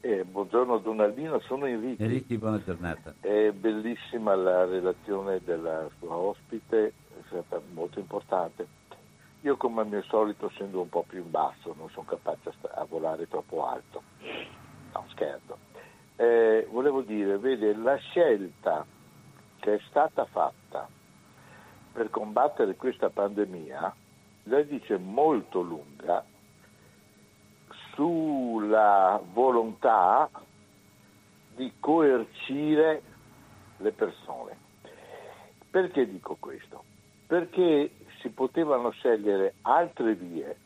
[0.00, 2.02] Eh, buongiorno Donaldino, sono Enrico.
[2.02, 3.14] Enrico, buona giornata.
[3.20, 8.66] È bellissima la relazione della sua ospite, è stata molto importante.
[9.42, 12.52] Io come al mio solito scendo un po' più in basso, non sono capace a,
[12.58, 14.02] sta- a volare troppo alto.
[14.92, 15.58] No, scherzo.
[16.16, 18.84] Eh, volevo dire, vede, la scelta
[19.60, 20.88] che è stata fatta
[21.92, 23.94] per combattere questa pandemia,
[24.44, 26.24] lei dice molto lunga,
[27.94, 30.30] sulla volontà
[31.54, 33.02] di coercire
[33.76, 34.56] le persone.
[35.70, 36.84] Perché dico questo?
[37.26, 37.90] Perché
[38.20, 40.56] si potevano scegliere altre vie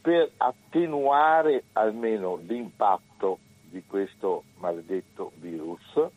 [0.00, 6.08] per attenuare almeno l'impatto di questo maledetto virus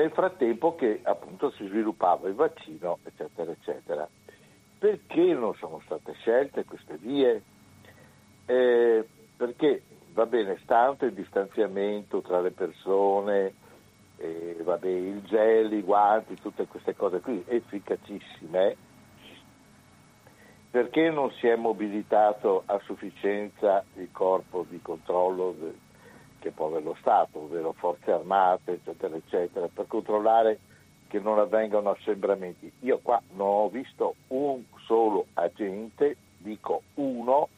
[0.00, 4.08] nel frattempo che appunto si sviluppava il vaccino eccetera eccetera.
[4.78, 7.42] Perché non sono state scelte queste vie?
[8.46, 9.82] Eh, perché
[10.14, 13.52] va bene, stante il distanziamento tra le persone,
[14.16, 18.76] eh, vabbè, il gel, i guanti, tutte queste cose qui, efficacissime,
[20.70, 25.54] perché non si è mobilitato a sufficienza il corpo di controllo
[26.40, 30.58] che può avere lo Stato, ovvero forze armate, eccetera, eccetera, per controllare
[31.06, 32.72] che non avvengano assembramenti.
[32.80, 37.48] Io qua non ho visto un solo agente, dico uno,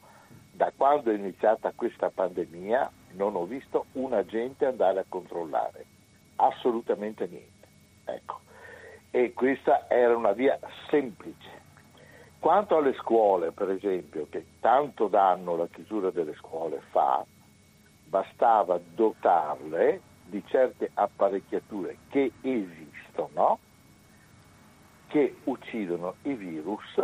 [0.51, 5.85] da quando è iniziata questa pandemia non ho visto un agente andare a controllare,
[6.35, 7.67] assolutamente niente.
[8.05, 8.39] Ecco.
[9.11, 10.59] E questa era una via
[10.89, 11.61] semplice.
[12.39, 17.23] Quanto alle scuole, per esempio, che tanto danno la chiusura delle scuole fa,
[18.13, 23.57] bastava dotarle di certe apparecchiature che esistono,
[25.07, 27.01] che uccidono i virus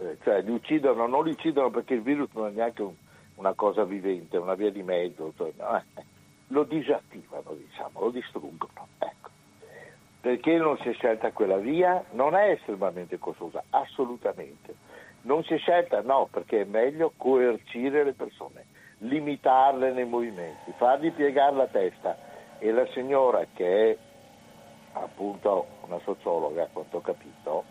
[0.00, 2.94] eh, cioè li uccidono, non li uccidono perché il virus non è neanche un,
[3.36, 6.04] una cosa vivente, una via di mezzo, cioè, no, eh,
[6.48, 8.88] lo disattivano, diciamo, lo distruggono.
[8.98, 9.28] Ecco.
[10.20, 12.02] Perché non si è scelta quella via?
[12.12, 14.74] Non è estremamente costosa, assolutamente.
[15.22, 18.64] Non si è scelta, no, perché è meglio coercire le persone,
[19.00, 22.28] limitarle nei movimenti, fargli piegare la testa.
[22.58, 23.96] E la signora che è
[24.92, 27.64] appunto una sociologa, a quanto ho capito,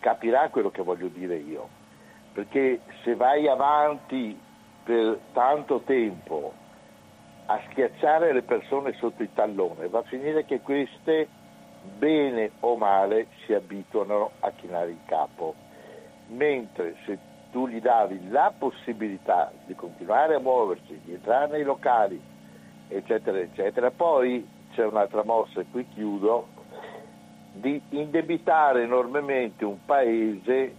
[0.00, 1.68] capirà quello che voglio dire io,
[2.32, 4.38] perché se vai avanti
[4.82, 6.52] per tanto tempo
[7.46, 11.28] a schiacciare le persone sotto il tallone, va a finire che queste,
[11.96, 15.54] bene o male, si abituano a chinare il capo,
[16.28, 17.18] mentre se
[17.50, 22.22] tu gli davi la possibilità di continuare a muoversi, di entrare nei locali,
[22.86, 26.52] eccetera, eccetera, poi c'è un'altra mossa, e qui chiudo,
[27.52, 30.76] di indebitare enormemente un paese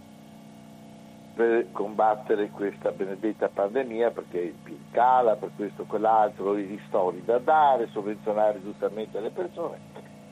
[1.34, 7.38] per combattere questa benedetta pandemia perché il PIL cala, per questo quell'altro, i ristori da
[7.38, 9.80] dare, sovvenzionare giustamente le persone,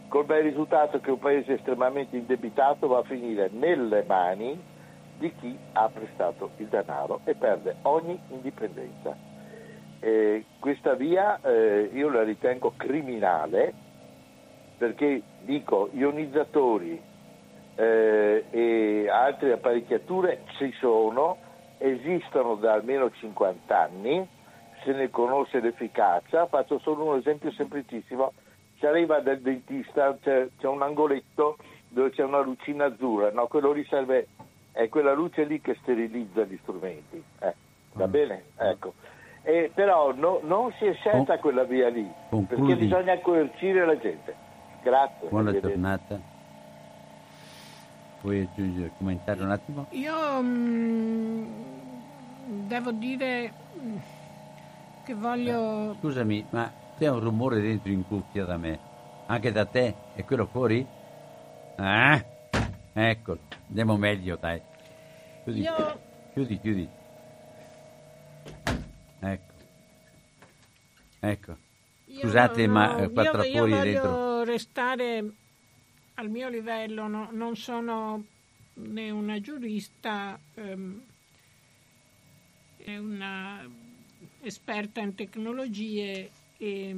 [0.08, 4.62] col bel risultato che un paese estremamente indebitato va a finire nelle mani
[5.20, 9.14] di chi ha prestato il denaro e perde ogni indipendenza.
[10.00, 13.74] Eh, questa via eh, io la ritengo criminale
[14.78, 17.00] perché dico ionizzatori
[17.74, 21.36] eh, e altre apparecchiature ci sono,
[21.76, 24.26] esistono da almeno 50 anni,
[24.82, 28.32] se ne conosce l'efficacia, faccio solo un esempio semplicissimo,
[28.78, 31.58] si arriva dal dentista, c'è, c'è un angoletto
[31.88, 34.28] dove c'è una lucina azzurra, no, quello lì serve,
[34.72, 37.54] è quella luce lì che sterilizza gli strumenti, eh,
[37.92, 38.10] va mm.
[38.10, 38.44] bene?
[38.56, 38.94] Ecco.
[39.42, 42.62] Eh, però no, non si è scelta quella via lì, Concludi.
[42.62, 44.36] perché bisogna coercire la gente.
[44.82, 45.28] Grazie.
[45.28, 46.20] Buona giornata.
[48.22, 49.86] Vuoi aggiungere, commentare un attimo?
[49.90, 51.46] Io mh,
[52.48, 53.50] mm, devo dire
[53.80, 53.96] mm,
[55.04, 55.92] che voglio...
[55.92, 58.78] Eh, scusami, ma c'è un rumore dentro in cuffia da me?
[59.26, 59.94] Anche da te?
[60.14, 60.86] E quello fuori?
[61.76, 62.22] Ah,
[62.92, 63.38] ecco,
[63.70, 64.60] andiamo meglio, dai.
[65.44, 66.00] Chiudi, Io...
[66.32, 66.88] chiudi, chiudi.
[69.20, 69.52] Ecco.
[71.20, 71.56] Ecco.
[72.20, 75.32] Scusate, io, ma eh, quattro fuori dentro restare
[76.14, 78.24] al mio livello, no, non sono
[78.74, 81.02] né una giurista, ehm,
[82.76, 83.68] è una
[84.42, 86.96] esperta in tecnologie e,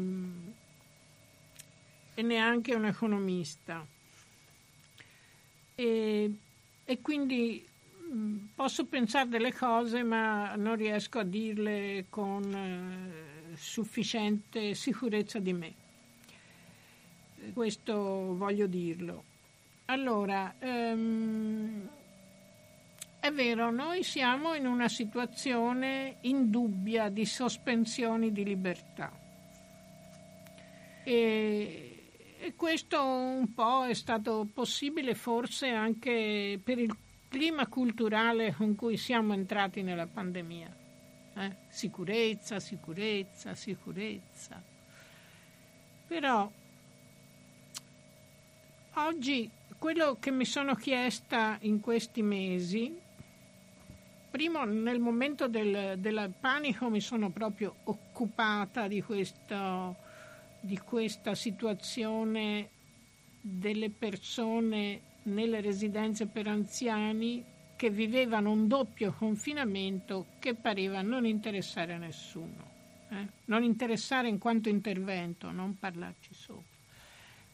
[2.15, 3.87] e neanche un economista.
[5.75, 6.31] E,
[6.85, 7.65] e quindi
[8.11, 15.53] mh, posso pensare delle cose ma non riesco a dirle con eh, sufficiente sicurezza di
[15.53, 15.75] me.
[17.53, 19.25] Questo voglio dirlo.
[19.87, 21.89] Allora, ehm,
[23.19, 29.13] è vero, noi siamo in una situazione indubbia di sospensioni di libertà.
[31.05, 31.92] E,
[32.43, 36.93] e, questo un po' è stato possibile forse anche per il
[37.29, 40.77] clima culturale con cui siamo entrati nella pandemia.
[41.37, 41.57] Eh?
[41.69, 44.61] Sicurezza, sicurezza, sicurezza.
[46.09, 46.51] Però
[48.95, 53.01] oggi quello che mi sono chiesta in questi mesi
[54.33, 59.97] primo nel momento del, del, panico mi sono proprio occupata di, questo,
[60.63, 62.71] di questa situazione
[63.41, 67.45] delle persone nelle residenze per anziani
[67.75, 72.71] che vivevano un doppio confinamento che pareva non interessare a nessuno.
[73.09, 73.27] Eh?
[73.47, 76.63] Non interessare in quanto intervento, non parlarci sopra.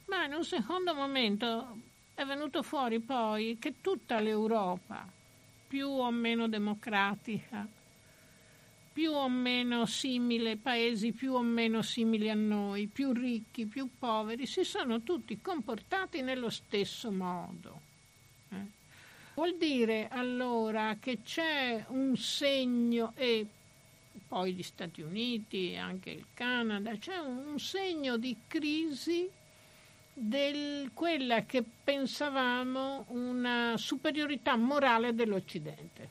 [0.07, 1.79] Ma in un secondo momento
[2.15, 5.07] è venuto fuori poi che tutta l'Europa
[5.67, 7.67] più o meno democratica,
[8.99, 14.45] più o meno simile, paesi più o meno simili a noi, più ricchi, più poveri,
[14.45, 17.81] si sono tutti comportati nello stesso modo.
[18.51, 18.67] Eh?
[19.35, 23.47] Vuol dire allora che c'è un segno, e
[24.27, 29.31] poi gli Stati Uniti, anche il Canada, c'è un segno di crisi
[30.13, 36.09] di quella che pensavamo una superiorità morale dell'Occidente.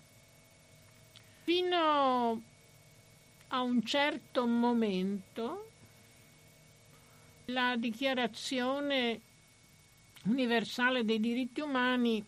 [1.43, 2.55] Fino
[3.49, 5.69] a un certo momento
[7.45, 9.21] la dichiarazione
[10.23, 12.23] universale dei diritti umani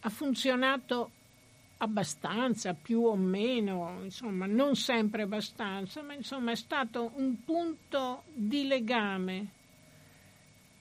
[0.00, 1.10] ha funzionato
[1.78, 8.66] abbastanza, più o meno, insomma, non sempre abbastanza, ma insomma è stato un punto di
[8.66, 9.46] legame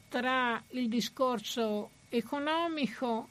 [0.09, 3.29] tra il discorso economico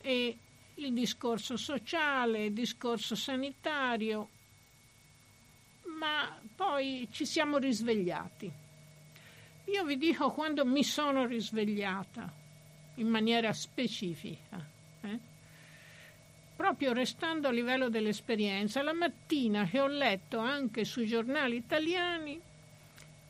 [0.00, 0.36] e
[0.74, 4.28] il discorso sociale, il discorso sanitario,
[6.02, 8.50] ma poi ci siamo risvegliati.
[9.66, 12.28] Io vi dico quando mi sono risvegliata
[12.96, 14.66] in maniera specifica,
[15.02, 15.18] eh?
[16.56, 22.40] proprio restando a livello dell'esperienza, la mattina che ho letto anche sui giornali italiani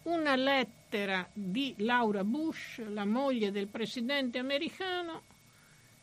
[0.04, 5.22] una lettera di Laura Bush, la moglie del presidente americano,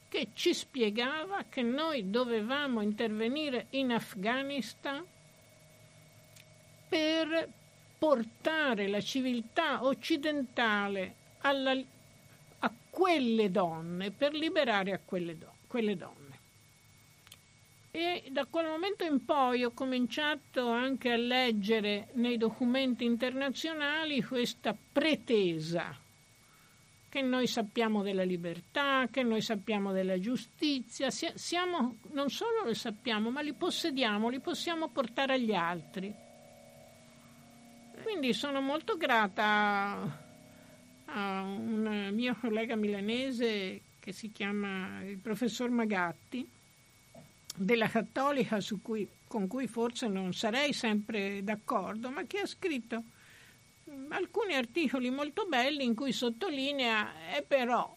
[0.07, 5.03] che ci spiegava che noi dovevamo intervenire in Afghanistan
[6.89, 7.47] per
[7.97, 11.77] portare la civiltà occidentale alla,
[12.59, 16.17] a quelle donne, per liberare a quelle, do, quelle donne.
[17.91, 24.75] E da quel momento in poi ho cominciato anche a leggere nei documenti internazionali questa
[24.91, 26.07] pretesa
[27.09, 33.31] che noi sappiamo della libertà, che noi sappiamo della giustizia, siamo, non solo lo sappiamo,
[33.31, 36.13] ma li possediamo, li possiamo portare agli altri.
[38.03, 40.27] Quindi sono molto grata
[41.05, 46.47] a un mio collega milanese che si chiama il professor Magatti,
[47.55, 53.03] della cattolica cui, con cui forse non sarei sempre d'accordo, ma che ha scritto
[54.09, 57.95] alcuni articoli molto belli in cui sottolinea e però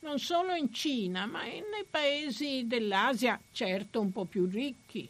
[0.00, 5.08] non solo in Cina, ma nei paesi dell'Asia, certo un po' più ricchi,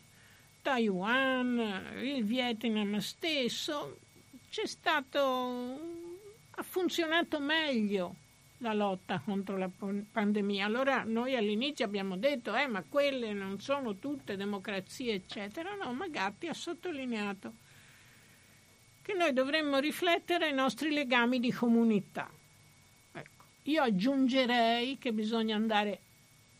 [0.62, 3.99] Taiwan, il Vietnam stesso,
[4.51, 5.96] c'è stato
[6.51, 8.14] ha funzionato meglio
[8.59, 9.70] la lotta contro la
[10.11, 10.66] pandemia.
[10.66, 15.74] Allora noi all'inizio abbiamo detto, eh, ma quelle non sono tutte democrazie, eccetera.
[15.74, 17.53] No, ma Gatti ha sottolineato
[19.03, 22.28] che noi dovremmo riflettere ai nostri legami di comunità.
[23.12, 23.44] Ecco.
[23.64, 26.01] Io aggiungerei che bisogna andare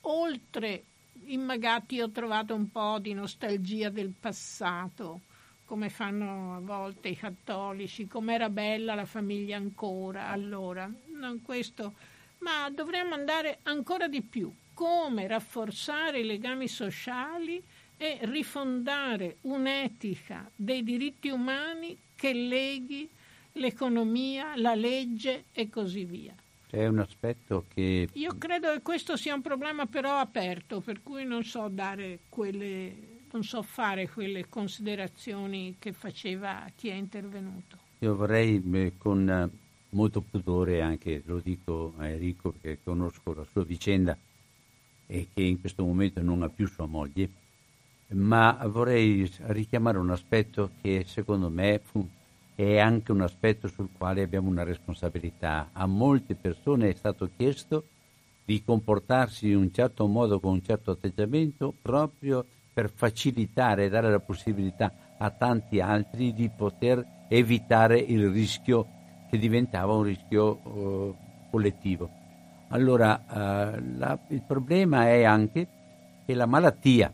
[0.03, 0.85] oltre
[1.25, 5.23] in Magatti ho trovato un po' di nostalgia del passato,
[5.69, 11.93] come fanno a volte i cattolici, com'era bella la famiglia ancora allora non questo,
[12.39, 14.51] ma dovremmo andare ancora di più.
[14.73, 17.63] Come rafforzare i legami sociali
[17.99, 23.07] e rifondare un'etica dei diritti umani che leghi
[23.53, 26.35] l'economia, la legge e così via.
[26.71, 28.09] È un aspetto che...
[28.11, 33.18] Io credo che questo sia un problema però aperto, per cui non so dare quelle,
[33.31, 37.77] non so fare quelle considerazioni che faceva chi è intervenuto.
[38.01, 39.51] Io vorrei eh, con eh,
[39.91, 44.17] molto pudore anche, lo dico a Enrico perché conosco la sua vicenda
[45.07, 47.31] e che in questo momento non ha più sua moglie,
[48.09, 51.81] ma vorrei richiamare un aspetto che secondo me
[52.55, 55.71] è anche un aspetto sul quale abbiamo una responsabilità.
[55.73, 57.85] A molte persone è stato chiesto
[58.45, 62.45] di comportarsi in un certo modo, con un certo atteggiamento, proprio
[62.79, 68.87] per facilitare e dare la possibilità a tanti altri di poter evitare il rischio
[69.29, 71.17] che diventava un rischio uh,
[71.51, 72.09] collettivo.
[72.69, 75.67] Allora, uh, la, il problema è anche
[76.25, 77.13] che la malattia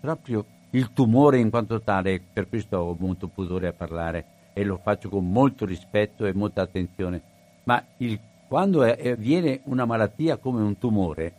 [0.00, 4.80] proprio il tumore in quanto tale, per questo ho molto pudore a parlare e lo
[4.82, 7.22] faccio con molto rispetto e molta attenzione,
[7.62, 11.32] ma il, quando è, viene una malattia come un tumore,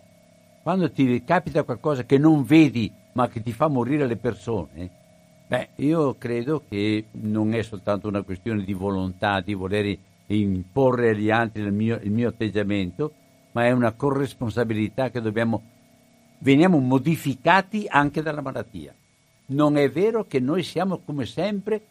[0.64, 4.90] quando ti capita qualcosa che non vedi ma che ti fa morire le persone,
[5.48, 9.98] beh, io credo che non è soltanto una questione di volontà, di voler
[10.28, 13.14] imporre agli altri il mio, il mio atteggiamento,
[13.54, 15.62] ma è una corresponsabilità che dobbiamo
[16.40, 18.94] veniamo modificati anche dalla malattia.
[19.48, 21.82] Non è vero che noi siamo come sempre,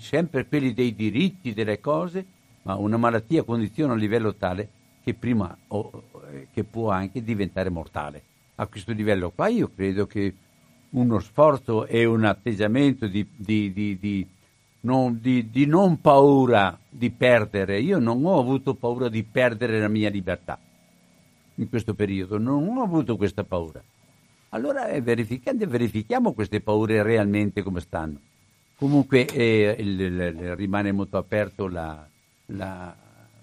[0.00, 2.26] sempre quelli dei diritti, delle cose,
[2.62, 4.68] ma una malattia condiziona a livello tale
[5.04, 6.04] che prima o,
[6.52, 8.22] che può anche diventare mortale.
[8.56, 10.34] A questo livello qua io credo che
[10.94, 14.26] uno sforzo e un atteggiamento di, di, di,
[14.80, 17.80] non, di, non, paura di perdere.
[17.80, 20.58] Io non ho avuto paura di perdere la mia libertà
[21.56, 23.82] in questo periodo, non ho avuto questa paura.
[24.50, 28.20] Allora eh, verifichiamo queste paure realmente come stanno.
[28.76, 32.06] Comunque eh, il, il, rimane molto aperto la...
[32.46, 32.94] la,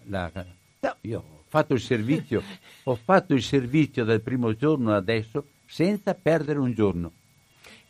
[0.04, 2.42] la no, io ho fatto il servizio,
[2.84, 7.12] ho fatto il servizio dal primo giorno adesso senza perdere un giorno.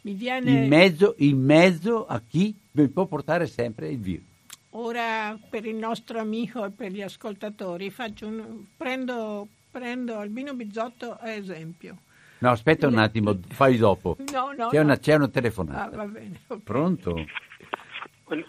[0.01, 0.51] Viene...
[0.51, 4.29] In, mezzo, in mezzo a chi mi può portare sempre il virus.
[4.71, 11.29] Ora per il nostro amico e per gli ascoltatori un, prendo, prendo Albino Bizzotto a
[11.31, 11.97] esempio.
[12.39, 14.15] No, aspetta un attimo, fai dopo.
[14.31, 14.83] No, no, c'è, no.
[14.83, 15.83] Una, c'è una telefonata.
[15.83, 16.39] Ah, va bene.
[16.47, 16.63] Okay.
[16.63, 17.25] Pronto?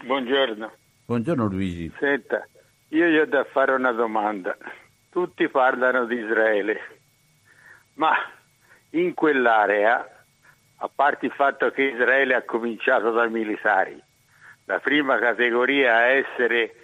[0.05, 0.71] Buongiorno.
[1.05, 1.91] Buongiorno Luigi.
[1.99, 2.47] Senta,
[2.87, 4.55] io gli ho da fare una domanda.
[5.09, 6.79] Tutti parlano di Israele,
[7.95, 8.13] ma
[8.91, 10.07] in quell'area,
[10.83, 13.97] a parte il fatto che Israele ha cominciato dai militari,
[14.65, 16.75] la prima categoria a essere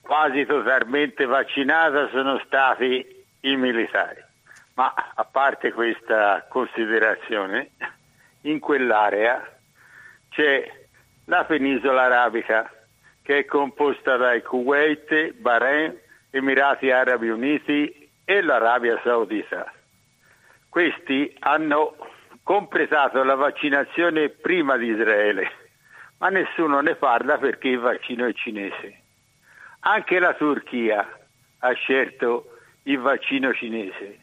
[0.00, 4.20] quasi totalmente vaccinata sono stati i militari.
[4.74, 7.70] Ma a parte questa considerazione,
[8.42, 9.48] in quell'area
[10.30, 10.68] c'è
[11.26, 12.68] la penisola arabica
[13.22, 15.96] che è composta dai Kuwait, Bahrain,
[16.30, 19.72] Emirati Arabi Uniti e l'Arabia Saudita.
[20.68, 21.94] Questi hanno
[22.42, 25.50] completato la vaccinazione prima di Israele,
[26.18, 29.00] ma nessuno ne parla perché il vaccino è cinese.
[29.80, 31.06] Anche la Turchia
[31.58, 34.18] ha scelto il vaccino cinese.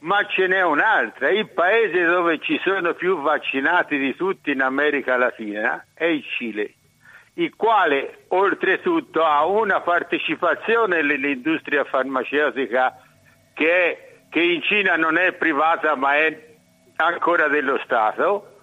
[0.00, 5.16] Ma ce n'è un'altra, il paese dove ci sono più vaccinati di tutti in America
[5.16, 6.74] Latina è il Cile,
[7.34, 12.96] il quale oltretutto ha una partecipazione nell'industria farmaceutica
[13.54, 16.47] che, che in Cina non è privata ma è
[16.98, 18.56] ancora dello Stato,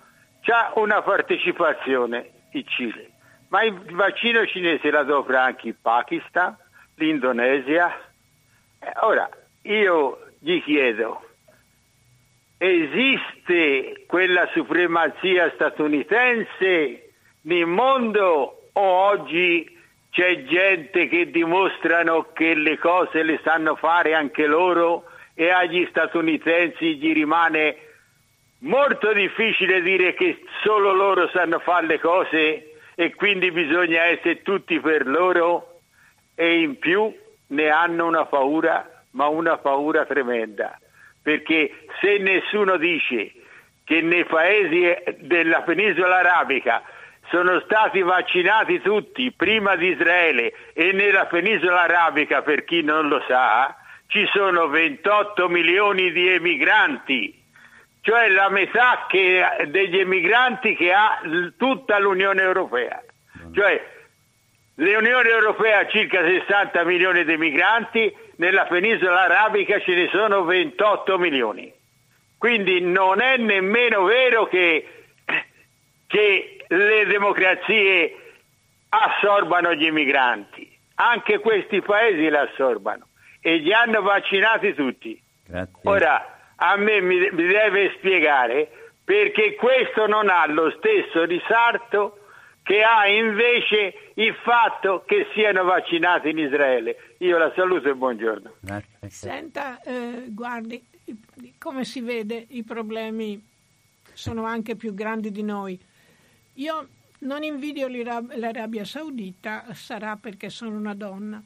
[0.45, 3.11] ha una partecipazione il Cile.
[3.49, 6.55] Ma il vaccino cinese la dovra anche il Pakistan,
[6.95, 7.93] l'Indonesia.
[8.79, 9.29] Eh, ora,
[9.63, 11.23] io gli chiedo,
[12.57, 19.73] esiste quella supremazia statunitense nel mondo o oggi
[20.09, 26.95] c'è gente che dimostrano che le cose le sanno fare anche loro e agli statunitensi
[26.97, 27.84] gli rimane
[28.65, 34.79] molto difficile dire che solo loro sanno fare le cose e quindi bisogna essere tutti
[34.79, 35.79] per loro
[36.35, 37.13] e in più
[37.47, 40.77] ne hanno una paura ma una paura tremenda,
[41.21, 43.31] perché se nessuno dice
[43.85, 46.83] che nei paesi della penisola arabica
[47.29, 53.23] sono stati vaccinati tutti prima di Israele e nella penisola arabica, per chi non lo
[53.27, 53.75] sa,
[54.07, 57.44] ci sono 28 milioni di emigranti,
[58.05, 61.21] cioè la metà che, degli emigranti che ha
[61.57, 63.01] tutta l'Unione Europea.
[63.51, 63.93] Cioè
[64.75, 71.17] L'Unione Europea ha circa 60 milioni di migranti, nella penisola arabica ce ne sono 28
[71.17, 71.73] milioni.
[72.37, 75.05] Quindi non è nemmeno vero che,
[76.05, 78.17] che le democrazie
[78.89, 83.07] assorbano gli immigranti, anche questi paesi li assorbano
[83.41, 85.19] e li hanno vaccinati tutti.
[85.47, 85.79] Grazie.
[85.83, 88.69] Ora, a me mi, mi deve spiegare
[89.03, 92.19] perché questo non ha lo stesso risalto
[92.63, 97.13] che ha invece il fatto che siano vaccinati in Israele.
[97.19, 98.53] Io la saluto e buongiorno.
[99.07, 100.83] Senta, eh, guardi,
[101.59, 103.39] come si vede i problemi
[104.13, 105.79] sono anche più grandi di noi.
[106.55, 106.87] Io
[107.19, 111.41] non invidio l'Arabia Saudita, sarà perché sono una donna,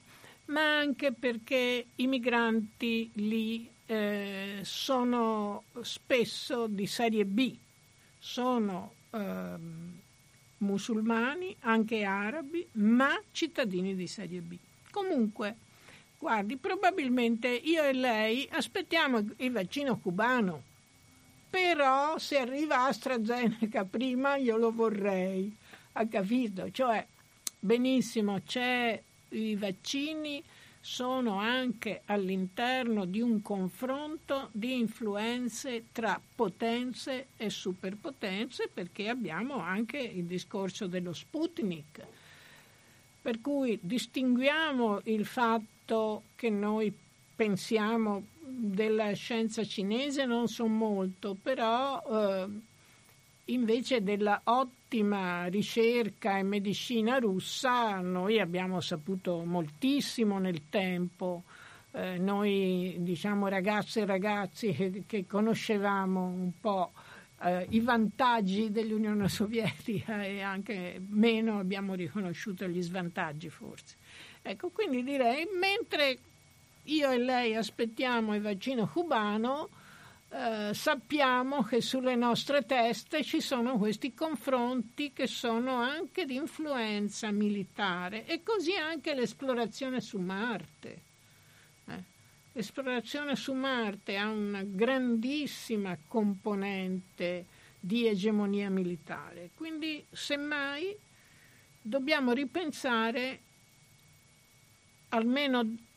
[0.45, 7.56] ma anche perché i migranti lì eh, sono spesso di serie B,
[8.20, 9.56] sono eh,
[10.57, 14.56] musulmani, anche arabi, ma cittadini di serie B.
[14.91, 15.56] Comunque,
[16.20, 20.61] guardi, probabilmente io e lei aspettiamo il vaccino cubano,
[21.49, 25.52] però se arriva AstraZeneca prima io lo vorrei,
[25.94, 26.70] ha capito?
[26.70, 27.03] Cioè,
[27.60, 30.44] benissimo, c'è i vaccini
[30.82, 39.98] sono anche all'interno di un confronto di influenze tra potenze e superpotenze perché abbiamo anche
[39.98, 42.06] il discorso dello Sputnik.
[43.22, 46.92] Per cui distinguiamo il fatto che noi
[47.36, 52.48] pensiamo della scienza cinese non so molto, però eh,
[53.54, 61.44] invece della ottima ricerca e medicina russa noi abbiamo saputo moltissimo nel tempo.
[61.92, 66.92] Eh, noi, diciamo, ragazze e ragazzi che, che conoscevamo un po'
[67.42, 73.96] eh, i vantaggi dell'Unione Sovietica e anche meno abbiamo riconosciuto gli svantaggi forse.
[74.42, 76.18] Ecco, quindi direi, mentre
[76.84, 79.70] io e lei aspettiamo il vaccino cubano,
[80.32, 87.32] eh, sappiamo che sulle nostre teste ci sono questi confronti che sono anche di influenza
[87.32, 91.02] militare e così anche l'esplorazione su Marte.
[91.88, 92.04] Eh,
[92.52, 97.46] l'esplorazione su Marte ha una grandissima componente
[97.80, 100.96] di egemonia militare, quindi semmai
[101.82, 103.40] dobbiamo ripensare
[105.10, 105.88] almeno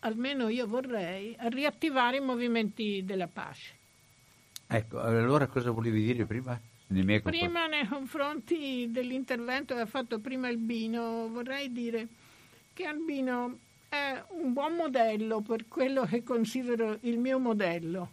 [0.00, 3.76] almeno io vorrei, riattivare i movimenti della pace.
[4.66, 6.60] Ecco, allora cosa volevi dire prima?
[6.88, 12.08] Prima nei confronti dell'intervento che ha fatto prima Albino, vorrei dire
[12.72, 13.58] che Albino
[13.90, 18.12] è un buon modello per quello che considero il mio modello.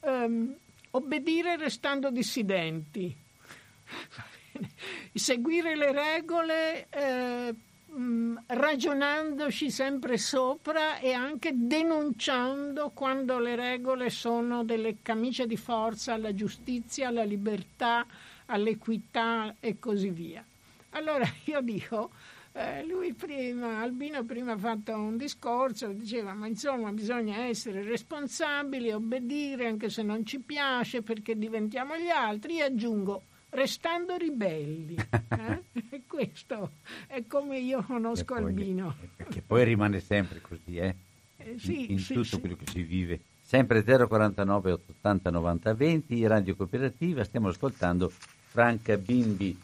[0.00, 0.52] Um,
[0.90, 3.14] obbedire restando dissidenti,
[5.14, 7.54] seguire le regole eh,
[7.90, 16.14] mm, ragionandoci sempre sopra e anche denunciando quando le regole sono delle camicie di forza
[16.14, 18.06] alla giustizia, alla libertà,
[18.46, 20.44] all'equità e così via.
[20.90, 22.10] Allora io dico,
[22.52, 28.90] eh, lui prima, Albino prima ha fatto un discorso, diceva ma insomma bisogna essere responsabili,
[28.90, 34.96] obbedire anche se non ci piace perché diventiamo gli altri, io aggiungo restando ribelli.
[35.38, 36.02] Eh?
[36.06, 36.72] Questo
[37.06, 38.96] è come io conosco poi, Albino.
[39.16, 40.94] Che poi rimane sempre così, eh?
[41.36, 42.40] eh sì, in, in sì, tutto sì.
[42.40, 43.20] quello che si vive.
[43.40, 49.56] Sempre 049 880 90 20, Radio Cooperativa, stiamo ascoltando Franca Bimbi.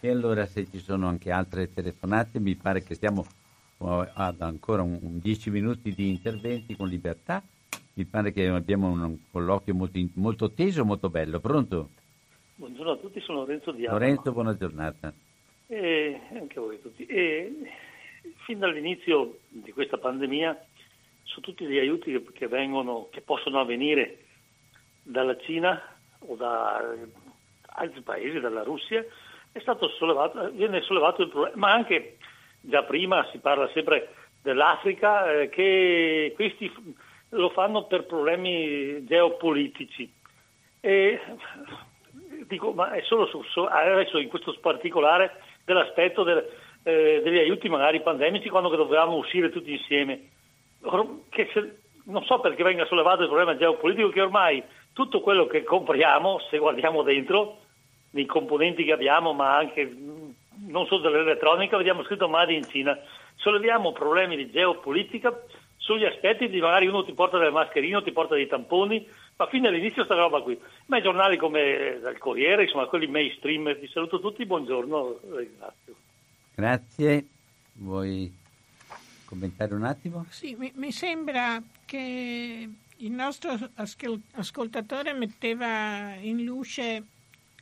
[0.00, 3.24] E allora se ci sono anche altre telefonate, mi pare che stiamo
[3.78, 7.42] ad ancora un, un 10 minuti di interventi con libertà.
[7.94, 11.40] Mi pare che abbiamo un colloquio molto, molto teso, molto bello.
[11.40, 11.90] Pronto?
[12.54, 15.12] Buongiorno a tutti, sono Lorenzo Di Lorenzo, buona giornata.
[15.66, 17.06] E anche a voi tutti.
[17.06, 17.50] E
[18.44, 20.66] fin dall'inizio di questa pandemia,
[21.22, 24.18] su tutti gli aiuti che, vengono, che possono avvenire
[25.02, 25.80] dalla Cina
[26.18, 26.94] o da
[27.66, 29.04] altri paesi, dalla Russia,
[29.50, 32.18] è stato sollevato, viene sollevato il problema, ma anche
[32.60, 36.70] già prima si parla sempre dell'Africa, eh, che questi
[37.30, 40.12] lo fanno per problemi geopolitici.
[40.80, 41.20] E
[42.52, 46.46] dico, ma è solo su, su, adesso in questo particolare dell'aspetto del,
[46.82, 50.28] eh, degli aiuti magari pandemici quando dovevamo uscire tutti insieme.
[50.82, 54.62] Se, non so perché venga sollevato il problema geopolitico che ormai
[54.92, 57.58] tutto quello che compriamo, se guardiamo dentro,
[58.10, 59.90] nei componenti che abbiamo, ma anche
[60.66, 62.98] non solo dell'elettronica, vediamo scritto Made in Cina.
[63.36, 65.42] Solleviamo problemi di geopolitica
[65.76, 69.68] sugli aspetti di magari uno ti porta delle mascherine, ti porta dei tamponi, ma fino
[69.68, 70.58] all'inizio sta roba qui.
[70.86, 75.94] Ma i giornali come il Corriere, insomma quelli mainstream, vi saluto tutti, buongiorno, ringrazio.
[76.54, 77.26] Grazie,
[77.74, 78.32] vuoi
[79.24, 80.26] commentare un attimo?
[80.28, 83.58] Sì, mi, mi sembra che il nostro
[84.34, 87.04] ascoltatore metteva in luce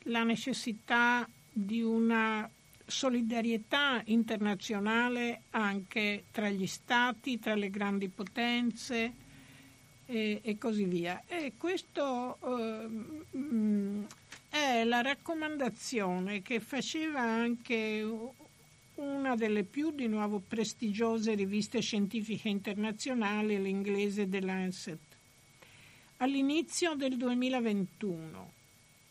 [0.05, 2.49] la necessità di una
[2.85, 9.13] solidarietà internazionale anche tra gli stati, tra le grandi potenze
[10.11, 11.23] e, e così via.
[11.25, 14.05] E questo eh,
[14.49, 18.05] è la raccomandazione che faceva anche
[18.95, 24.99] una delle più di nuovo prestigiose riviste scientifiche internazionali, l'inglese The Lancet,
[26.17, 28.59] all'inizio del 2021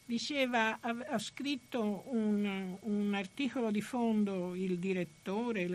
[0.05, 5.69] diceva, ha, scritto un, un, articolo di fondo il direttore,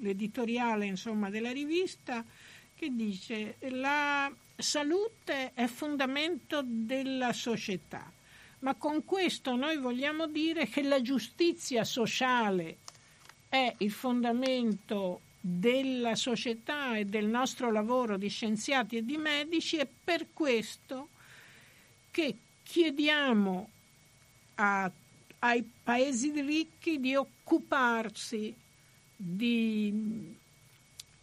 [0.00, 2.22] l'editoriale insomma, della rivista,
[2.82, 8.12] che dice la salute è fondamento della società,
[8.60, 12.78] ma con questo noi vogliamo dire che la giustizia sociale
[13.48, 19.86] è il fondamento della società e del nostro lavoro di scienziati e di medici e
[19.86, 21.10] per questo
[22.10, 23.68] che chiediamo
[24.56, 24.90] a,
[25.38, 28.52] ai paesi ricchi di occuparsi
[29.14, 30.34] di,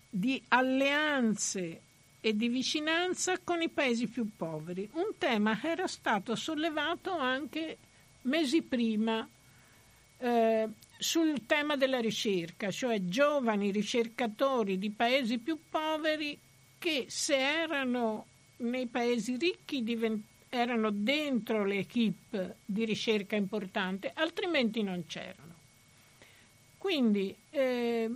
[0.10, 1.82] di alleanze
[2.22, 7.78] e di vicinanza con i paesi più poveri, un tema che era stato sollevato anche
[8.24, 9.28] mesi prima
[10.18, 10.68] eh,
[10.98, 16.38] sul tema della ricerca, cioè giovani ricercatori di paesi più poveri
[16.78, 18.26] che se erano
[18.58, 25.54] nei paesi ricchi diventavano erano dentro le equip di ricerca importante, altrimenti non c'erano.
[26.78, 28.10] Quindi eh,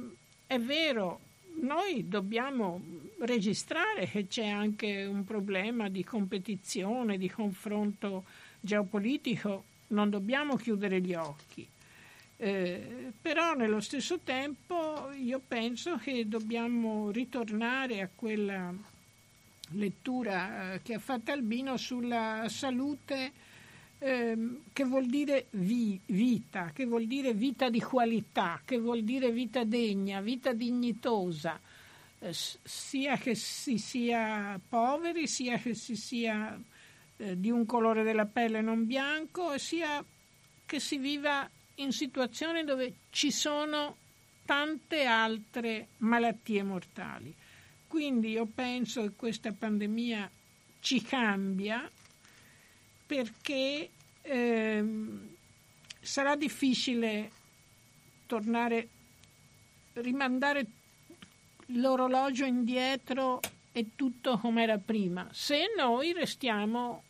[0.48, 1.20] è vero,
[1.62, 2.82] noi dobbiamo
[3.20, 8.26] registrare che c'è anche un problema di competizione, di confronto
[8.60, 11.68] geopolitico, non dobbiamo chiudere gli occhi.
[12.38, 18.74] Eh, però nello stesso tempo io penso che dobbiamo ritornare a quella
[19.70, 23.32] lettura eh, che ha fatto Albino sulla salute
[24.04, 29.32] ehm, che vuol dire vi, vita, che vuol dire vita di qualità, che vuol dire
[29.32, 31.60] vita degna, vita dignitosa,
[32.20, 36.60] eh, sia che si sia poveri, sia che si sia
[37.18, 40.04] eh, di un colore della pelle non bianco, sia
[40.66, 43.98] che si viva in situazioni dove ci sono
[44.46, 47.34] tante altre malattie mortali.
[47.88, 50.30] Quindi io penso che questa pandemia
[50.82, 51.90] ci cambia
[53.06, 53.90] perché
[54.24, 55.28] ehm,
[56.00, 57.32] sarà difficile
[58.26, 58.88] tornare,
[59.94, 60.66] rimandare
[61.68, 63.40] l'orologio indietro
[63.72, 67.04] e tutto come era prima, se noi restiamo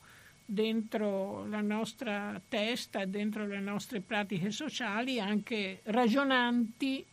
[0.45, 7.05] dentro la nostra testa, dentro le nostre pratiche sociali, anche ragionanti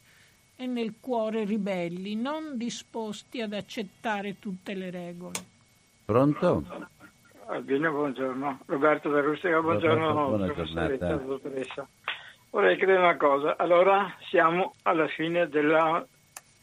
[0.56, 5.44] e nel cuore ribelli, non disposti ad accettare tutte le regole.
[6.05, 6.89] Pronto?
[7.51, 8.60] Albino, buongiorno.
[8.66, 10.28] Roberto da Rustica, buongiorno.
[10.28, 11.16] Buona giornata.
[11.16, 11.89] Dottoressa.
[12.51, 13.56] Vorrei chiedere una cosa.
[13.56, 16.06] Allora siamo alla fine della,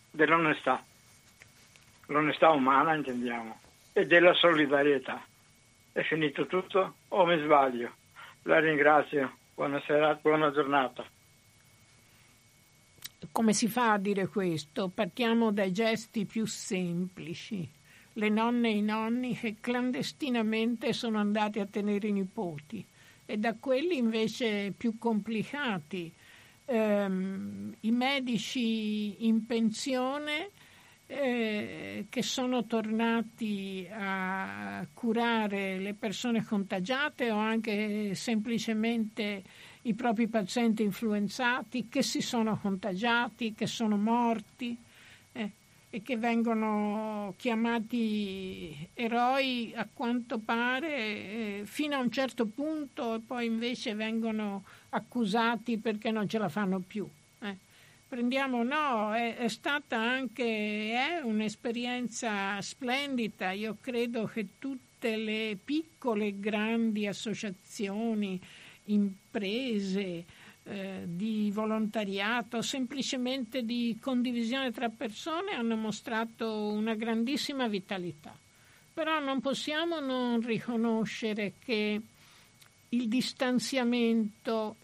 [0.09, 0.81] dell'onestà,
[2.05, 3.59] l'onestà umana intendiamo,
[3.91, 5.21] e della solidarietà.
[5.91, 7.91] È finito tutto o mi sbaglio?
[8.43, 9.29] La ringrazio.
[9.55, 11.03] Buonasera, buona giornata.
[13.29, 14.87] Come si fa a dire questo?
[14.87, 17.76] Partiamo dai gesti più semplici.
[18.17, 22.83] Le nonne e i nonni che clandestinamente sono andati a tenere i nipoti
[23.25, 26.11] e da quelli invece più complicati.
[26.65, 30.49] Ehm, I medici in pensione
[31.05, 39.43] eh, che sono tornati a curare le persone contagiate o anche semplicemente
[39.83, 44.75] i propri pazienti influenzati che si sono contagiati, che sono morti
[45.33, 45.51] eh,
[45.89, 53.19] e che vengono chiamati eroi a quanto pare eh, fino a un certo punto e
[53.25, 57.07] poi invece vengono accusati perché non ce la fanno più.
[57.39, 57.55] Eh.
[58.05, 66.27] Prendiamo, no, è, è stata anche è un'esperienza splendida, io credo che tutte le piccole
[66.27, 68.39] e grandi associazioni
[68.85, 70.25] imprese,
[70.69, 78.35] eh, di volontariato, semplicemente di condivisione tra persone hanno mostrato una grandissima vitalità.
[78.93, 82.01] Però non possiamo non riconoscere che
[82.89, 84.75] il distanziamento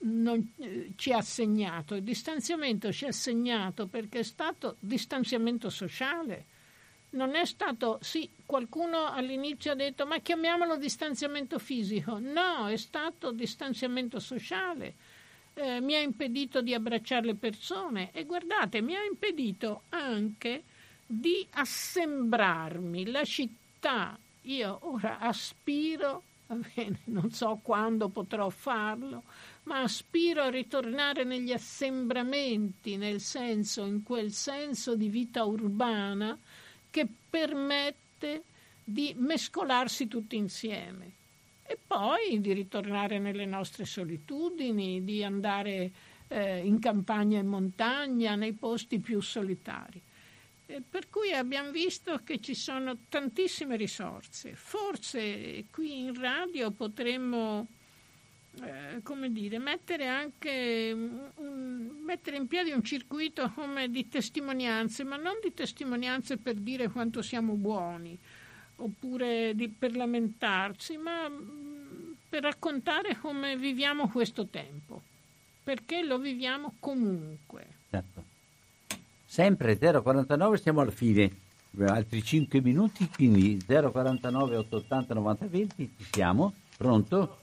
[0.00, 1.94] non, eh, ci ha segnato.
[1.94, 6.44] Il distanziamento ci ha segnato perché è stato distanziamento sociale
[7.12, 13.32] non è stato, sì, qualcuno all'inizio ha detto ma chiamiamolo distanziamento fisico, no, è stato
[13.32, 14.94] distanziamento sociale,
[15.54, 18.10] eh, mi ha impedito di abbracciare le persone.
[18.12, 20.64] E guardate, mi ha impedito anche
[21.06, 23.10] di assembrarmi.
[23.10, 24.18] La città.
[24.46, 29.24] Io ora aspiro bene, non so quando potrò farlo,
[29.64, 36.36] ma aspiro a ritornare negli assembramenti, nel senso, in quel senso di vita urbana
[36.92, 38.44] che permette
[38.84, 41.10] di mescolarsi tutti insieme
[41.64, 45.90] e poi di ritornare nelle nostre solitudini, di andare
[46.28, 50.00] eh, in campagna e montagna, nei posti più solitari.
[50.66, 54.54] Eh, per cui abbiamo visto che ci sono tantissime risorse.
[54.54, 57.66] Forse qui in radio potremmo
[58.60, 65.16] eh, come dire, mettere anche un, mettere in piedi un circuito come di testimonianze, ma
[65.16, 68.18] non di testimonianze per dire quanto siamo buoni
[68.76, 75.02] oppure di, per lamentarsi, ma mm, per raccontare come viviamo questo tempo,
[75.62, 77.66] perché lo viviamo comunque.
[77.90, 78.24] Certo.
[79.24, 81.30] Sempre 049, siamo alla fine,
[81.86, 87.41] altri 5 minuti, quindi 049 880 90 20, ci siamo, pronto?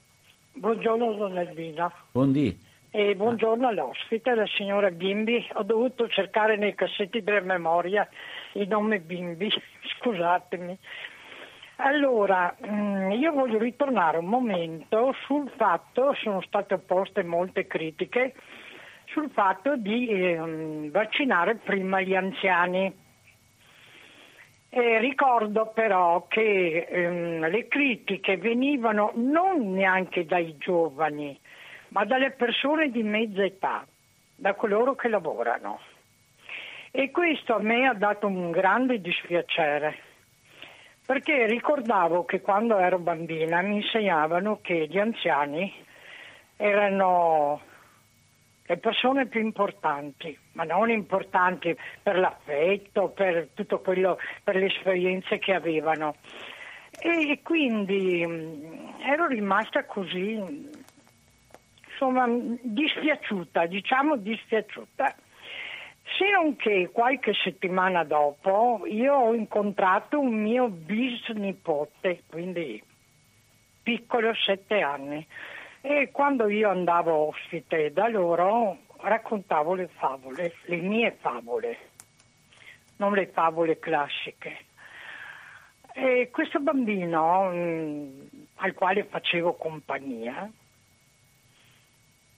[0.54, 1.92] Buongiorno donna Elvina.
[2.12, 2.68] Buondì.
[2.92, 5.48] E buongiorno all'ospite, la signora Bimbi.
[5.54, 8.08] Ho dovuto cercare nei cassetti della memoria
[8.54, 9.50] il nome Bimbi,
[10.00, 10.78] scusatemi.
[11.78, 18.34] Allora, mm, io voglio ritornare un momento sul fatto, sono state poste molte critiche,
[19.06, 22.94] sul fatto di eh, vaccinare prima gli anziani.
[24.72, 31.38] Eh, ricordo però che ehm, le critiche venivano non neanche dai giovani,
[31.90, 33.84] ma dalle persone di mezza età,
[34.36, 35.80] da coloro che lavorano.
[36.92, 39.98] E questo a me ha dato un grande dispiacere,
[41.04, 45.74] perché ricordavo che quando ero bambina mi insegnavano che gli anziani
[46.58, 47.62] erano
[48.68, 51.74] le persone più importanti, ma non importanti
[52.04, 56.16] per l'affetto, per tutto quello, per le esperienze che avevano.
[57.00, 60.38] E quindi mm, ero rimasta così,
[61.92, 62.28] insomma,
[62.62, 65.16] dispiaciuta, diciamo dispiaciuta.
[66.18, 72.84] Se non che qualche settimana dopo io ho incontrato un mio bisnipote, quindi
[73.82, 75.26] piccolo sette anni,
[75.80, 81.78] e quando io andavo ospite da loro raccontavo le favole, le mie favole,
[82.98, 84.66] non le favole classiche.
[85.94, 88.20] E questo bambino mh, mm,
[88.56, 90.50] al quale facevo compagnia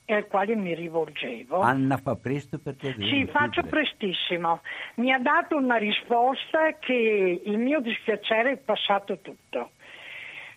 [0.05, 1.59] e al quale mi rivolgevo.
[1.59, 2.93] Anna fa presto perché...
[2.93, 4.61] Sì, faccio prestissimo.
[4.95, 9.71] Mi ha dato una risposta che il mio dispiacere è passato tutto.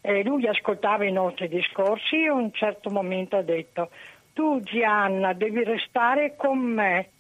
[0.01, 3.91] Eh, lui ascoltava i nostri discorsi e a un certo momento ha detto
[4.35, 7.11] tu Gianna devi restare con me,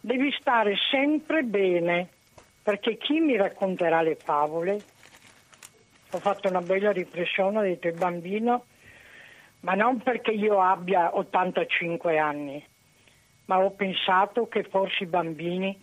[0.00, 2.08] devi stare sempre bene,
[2.62, 4.80] perché chi mi racconterà le favole?
[6.10, 8.64] Ho fatto una bella riflessione, ho detto il bambino,
[9.60, 12.64] ma non perché io abbia 85 anni,
[13.44, 15.80] ma ho pensato che forse i bambini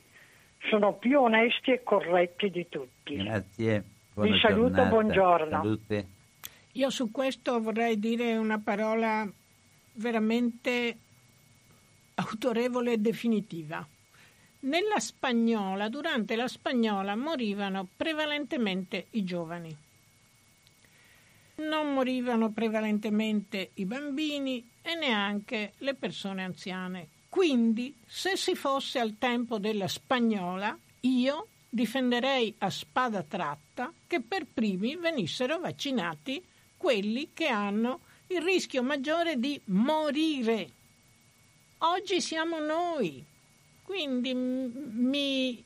[0.70, 3.16] sono più onesti e corretti di tutti.
[3.16, 3.84] Grazie.
[4.16, 4.90] Vi saluto, giornata.
[4.90, 5.49] buongiorno.
[5.49, 6.07] Salute.
[6.74, 9.28] Io su questo vorrei dire una parola
[9.99, 10.97] veramente
[12.15, 13.85] autorevole e definitiva.
[14.61, 19.76] Nella spagnola, durante la spagnola, morivano prevalentemente i giovani.
[21.55, 27.07] Non morivano prevalentemente i bambini e neanche le persone anziane.
[27.30, 34.45] Quindi, se si fosse al tempo della spagnola, io difenderei a spada tratta che per
[34.51, 36.43] primi venissero vaccinati
[36.76, 37.99] quelli che hanno
[38.31, 40.69] il rischio maggiore di morire.
[41.80, 43.23] Oggi siamo noi,
[43.84, 45.64] quindi mi,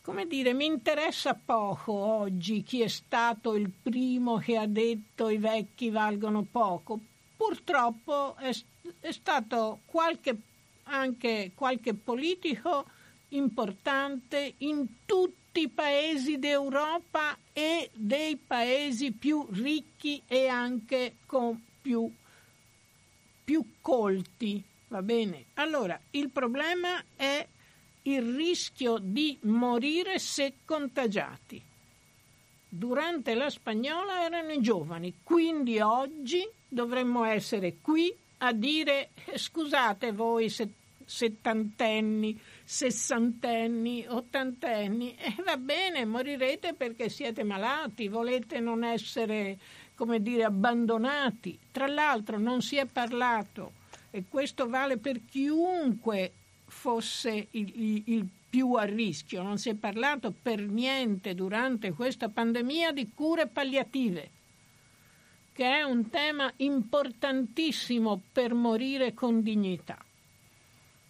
[0.00, 5.36] come dire, mi interessa poco oggi chi è stato il primo che ha detto i
[5.36, 6.98] vecchi valgono poco.
[7.36, 8.50] Purtroppo è,
[9.00, 10.36] è stato qualche,
[10.84, 12.86] anche qualche politico
[13.28, 21.62] importante in tutti tutti i paesi d'Europa e dei paesi più ricchi e anche con
[21.80, 22.12] più,
[23.44, 24.60] più colti.
[24.88, 25.44] Va bene?
[25.54, 27.46] Allora, il problema è
[28.02, 31.62] il rischio di morire se contagiati.
[32.68, 40.48] Durante la spagnola erano i giovani, quindi oggi dovremmo essere qui a dire scusate voi
[40.48, 40.68] se
[41.04, 49.58] settantenni, sessantenni, ottantenni, e va bene, morirete perché siete malati, volete non essere,
[49.94, 51.58] come dire, abbandonati.
[51.70, 53.72] Tra l'altro non si è parlato,
[54.10, 56.32] e questo vale per chiunque
[56.66, 62.28] fosse il, il, il più a rischio, non si è parlato per niente durante questa
[62.28, 64.30] pandemia di cure palliative
[65.54, 69.96] che è un tema importantissimo per morire con dignità.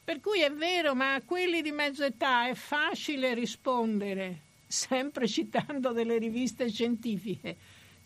[0.05, 5.93] Per cui è vero, ma a quelli di mezza età è facile rispondere, sempre citando
[5.93, 7.57] delle riviste scientifiche.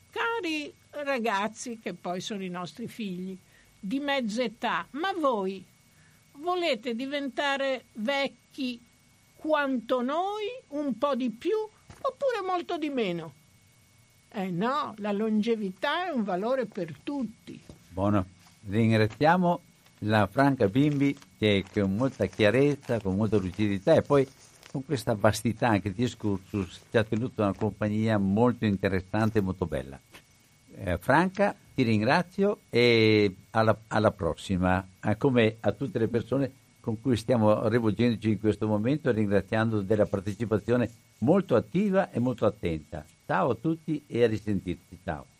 [0.08, 3.36] Cari ragazzi, che poi sono i nostri figli,
[3.80, 5.64] di mezza età, ma voi
[6.34, 8.80] volete diventare vecchi
[9.34, 13.32] quanto noi, un po' di più, oppure molto di meno?
[14.30, 17.60] Eh no, la longevità è un valore per tutti.
[17.88, 18.24] Buono,
[18.68, 19.60] ringraziamo
[20.02, 24.27] la Franca Bimbi che con molta chiarezza, con molta lucidità e poi
[24.70, 29.66] con questa vastità anche di discorsus ci ha tenuto una compagnia molto interessante e molto
[29.66, 29.98] bella.
[30.74, 37.01] Eh, Franca, ti ringrazio e alla, alla prossima, eh, come a tutte le persone con
[37.01, 43.05] cui stiamo rivolgendoci in questo momento, ringraziando della partecipazione molto attiva e molto attenta.
[43.27, 44.98] Ciao a tutti e a risentirci.
[45.05, 45.36] Ciao.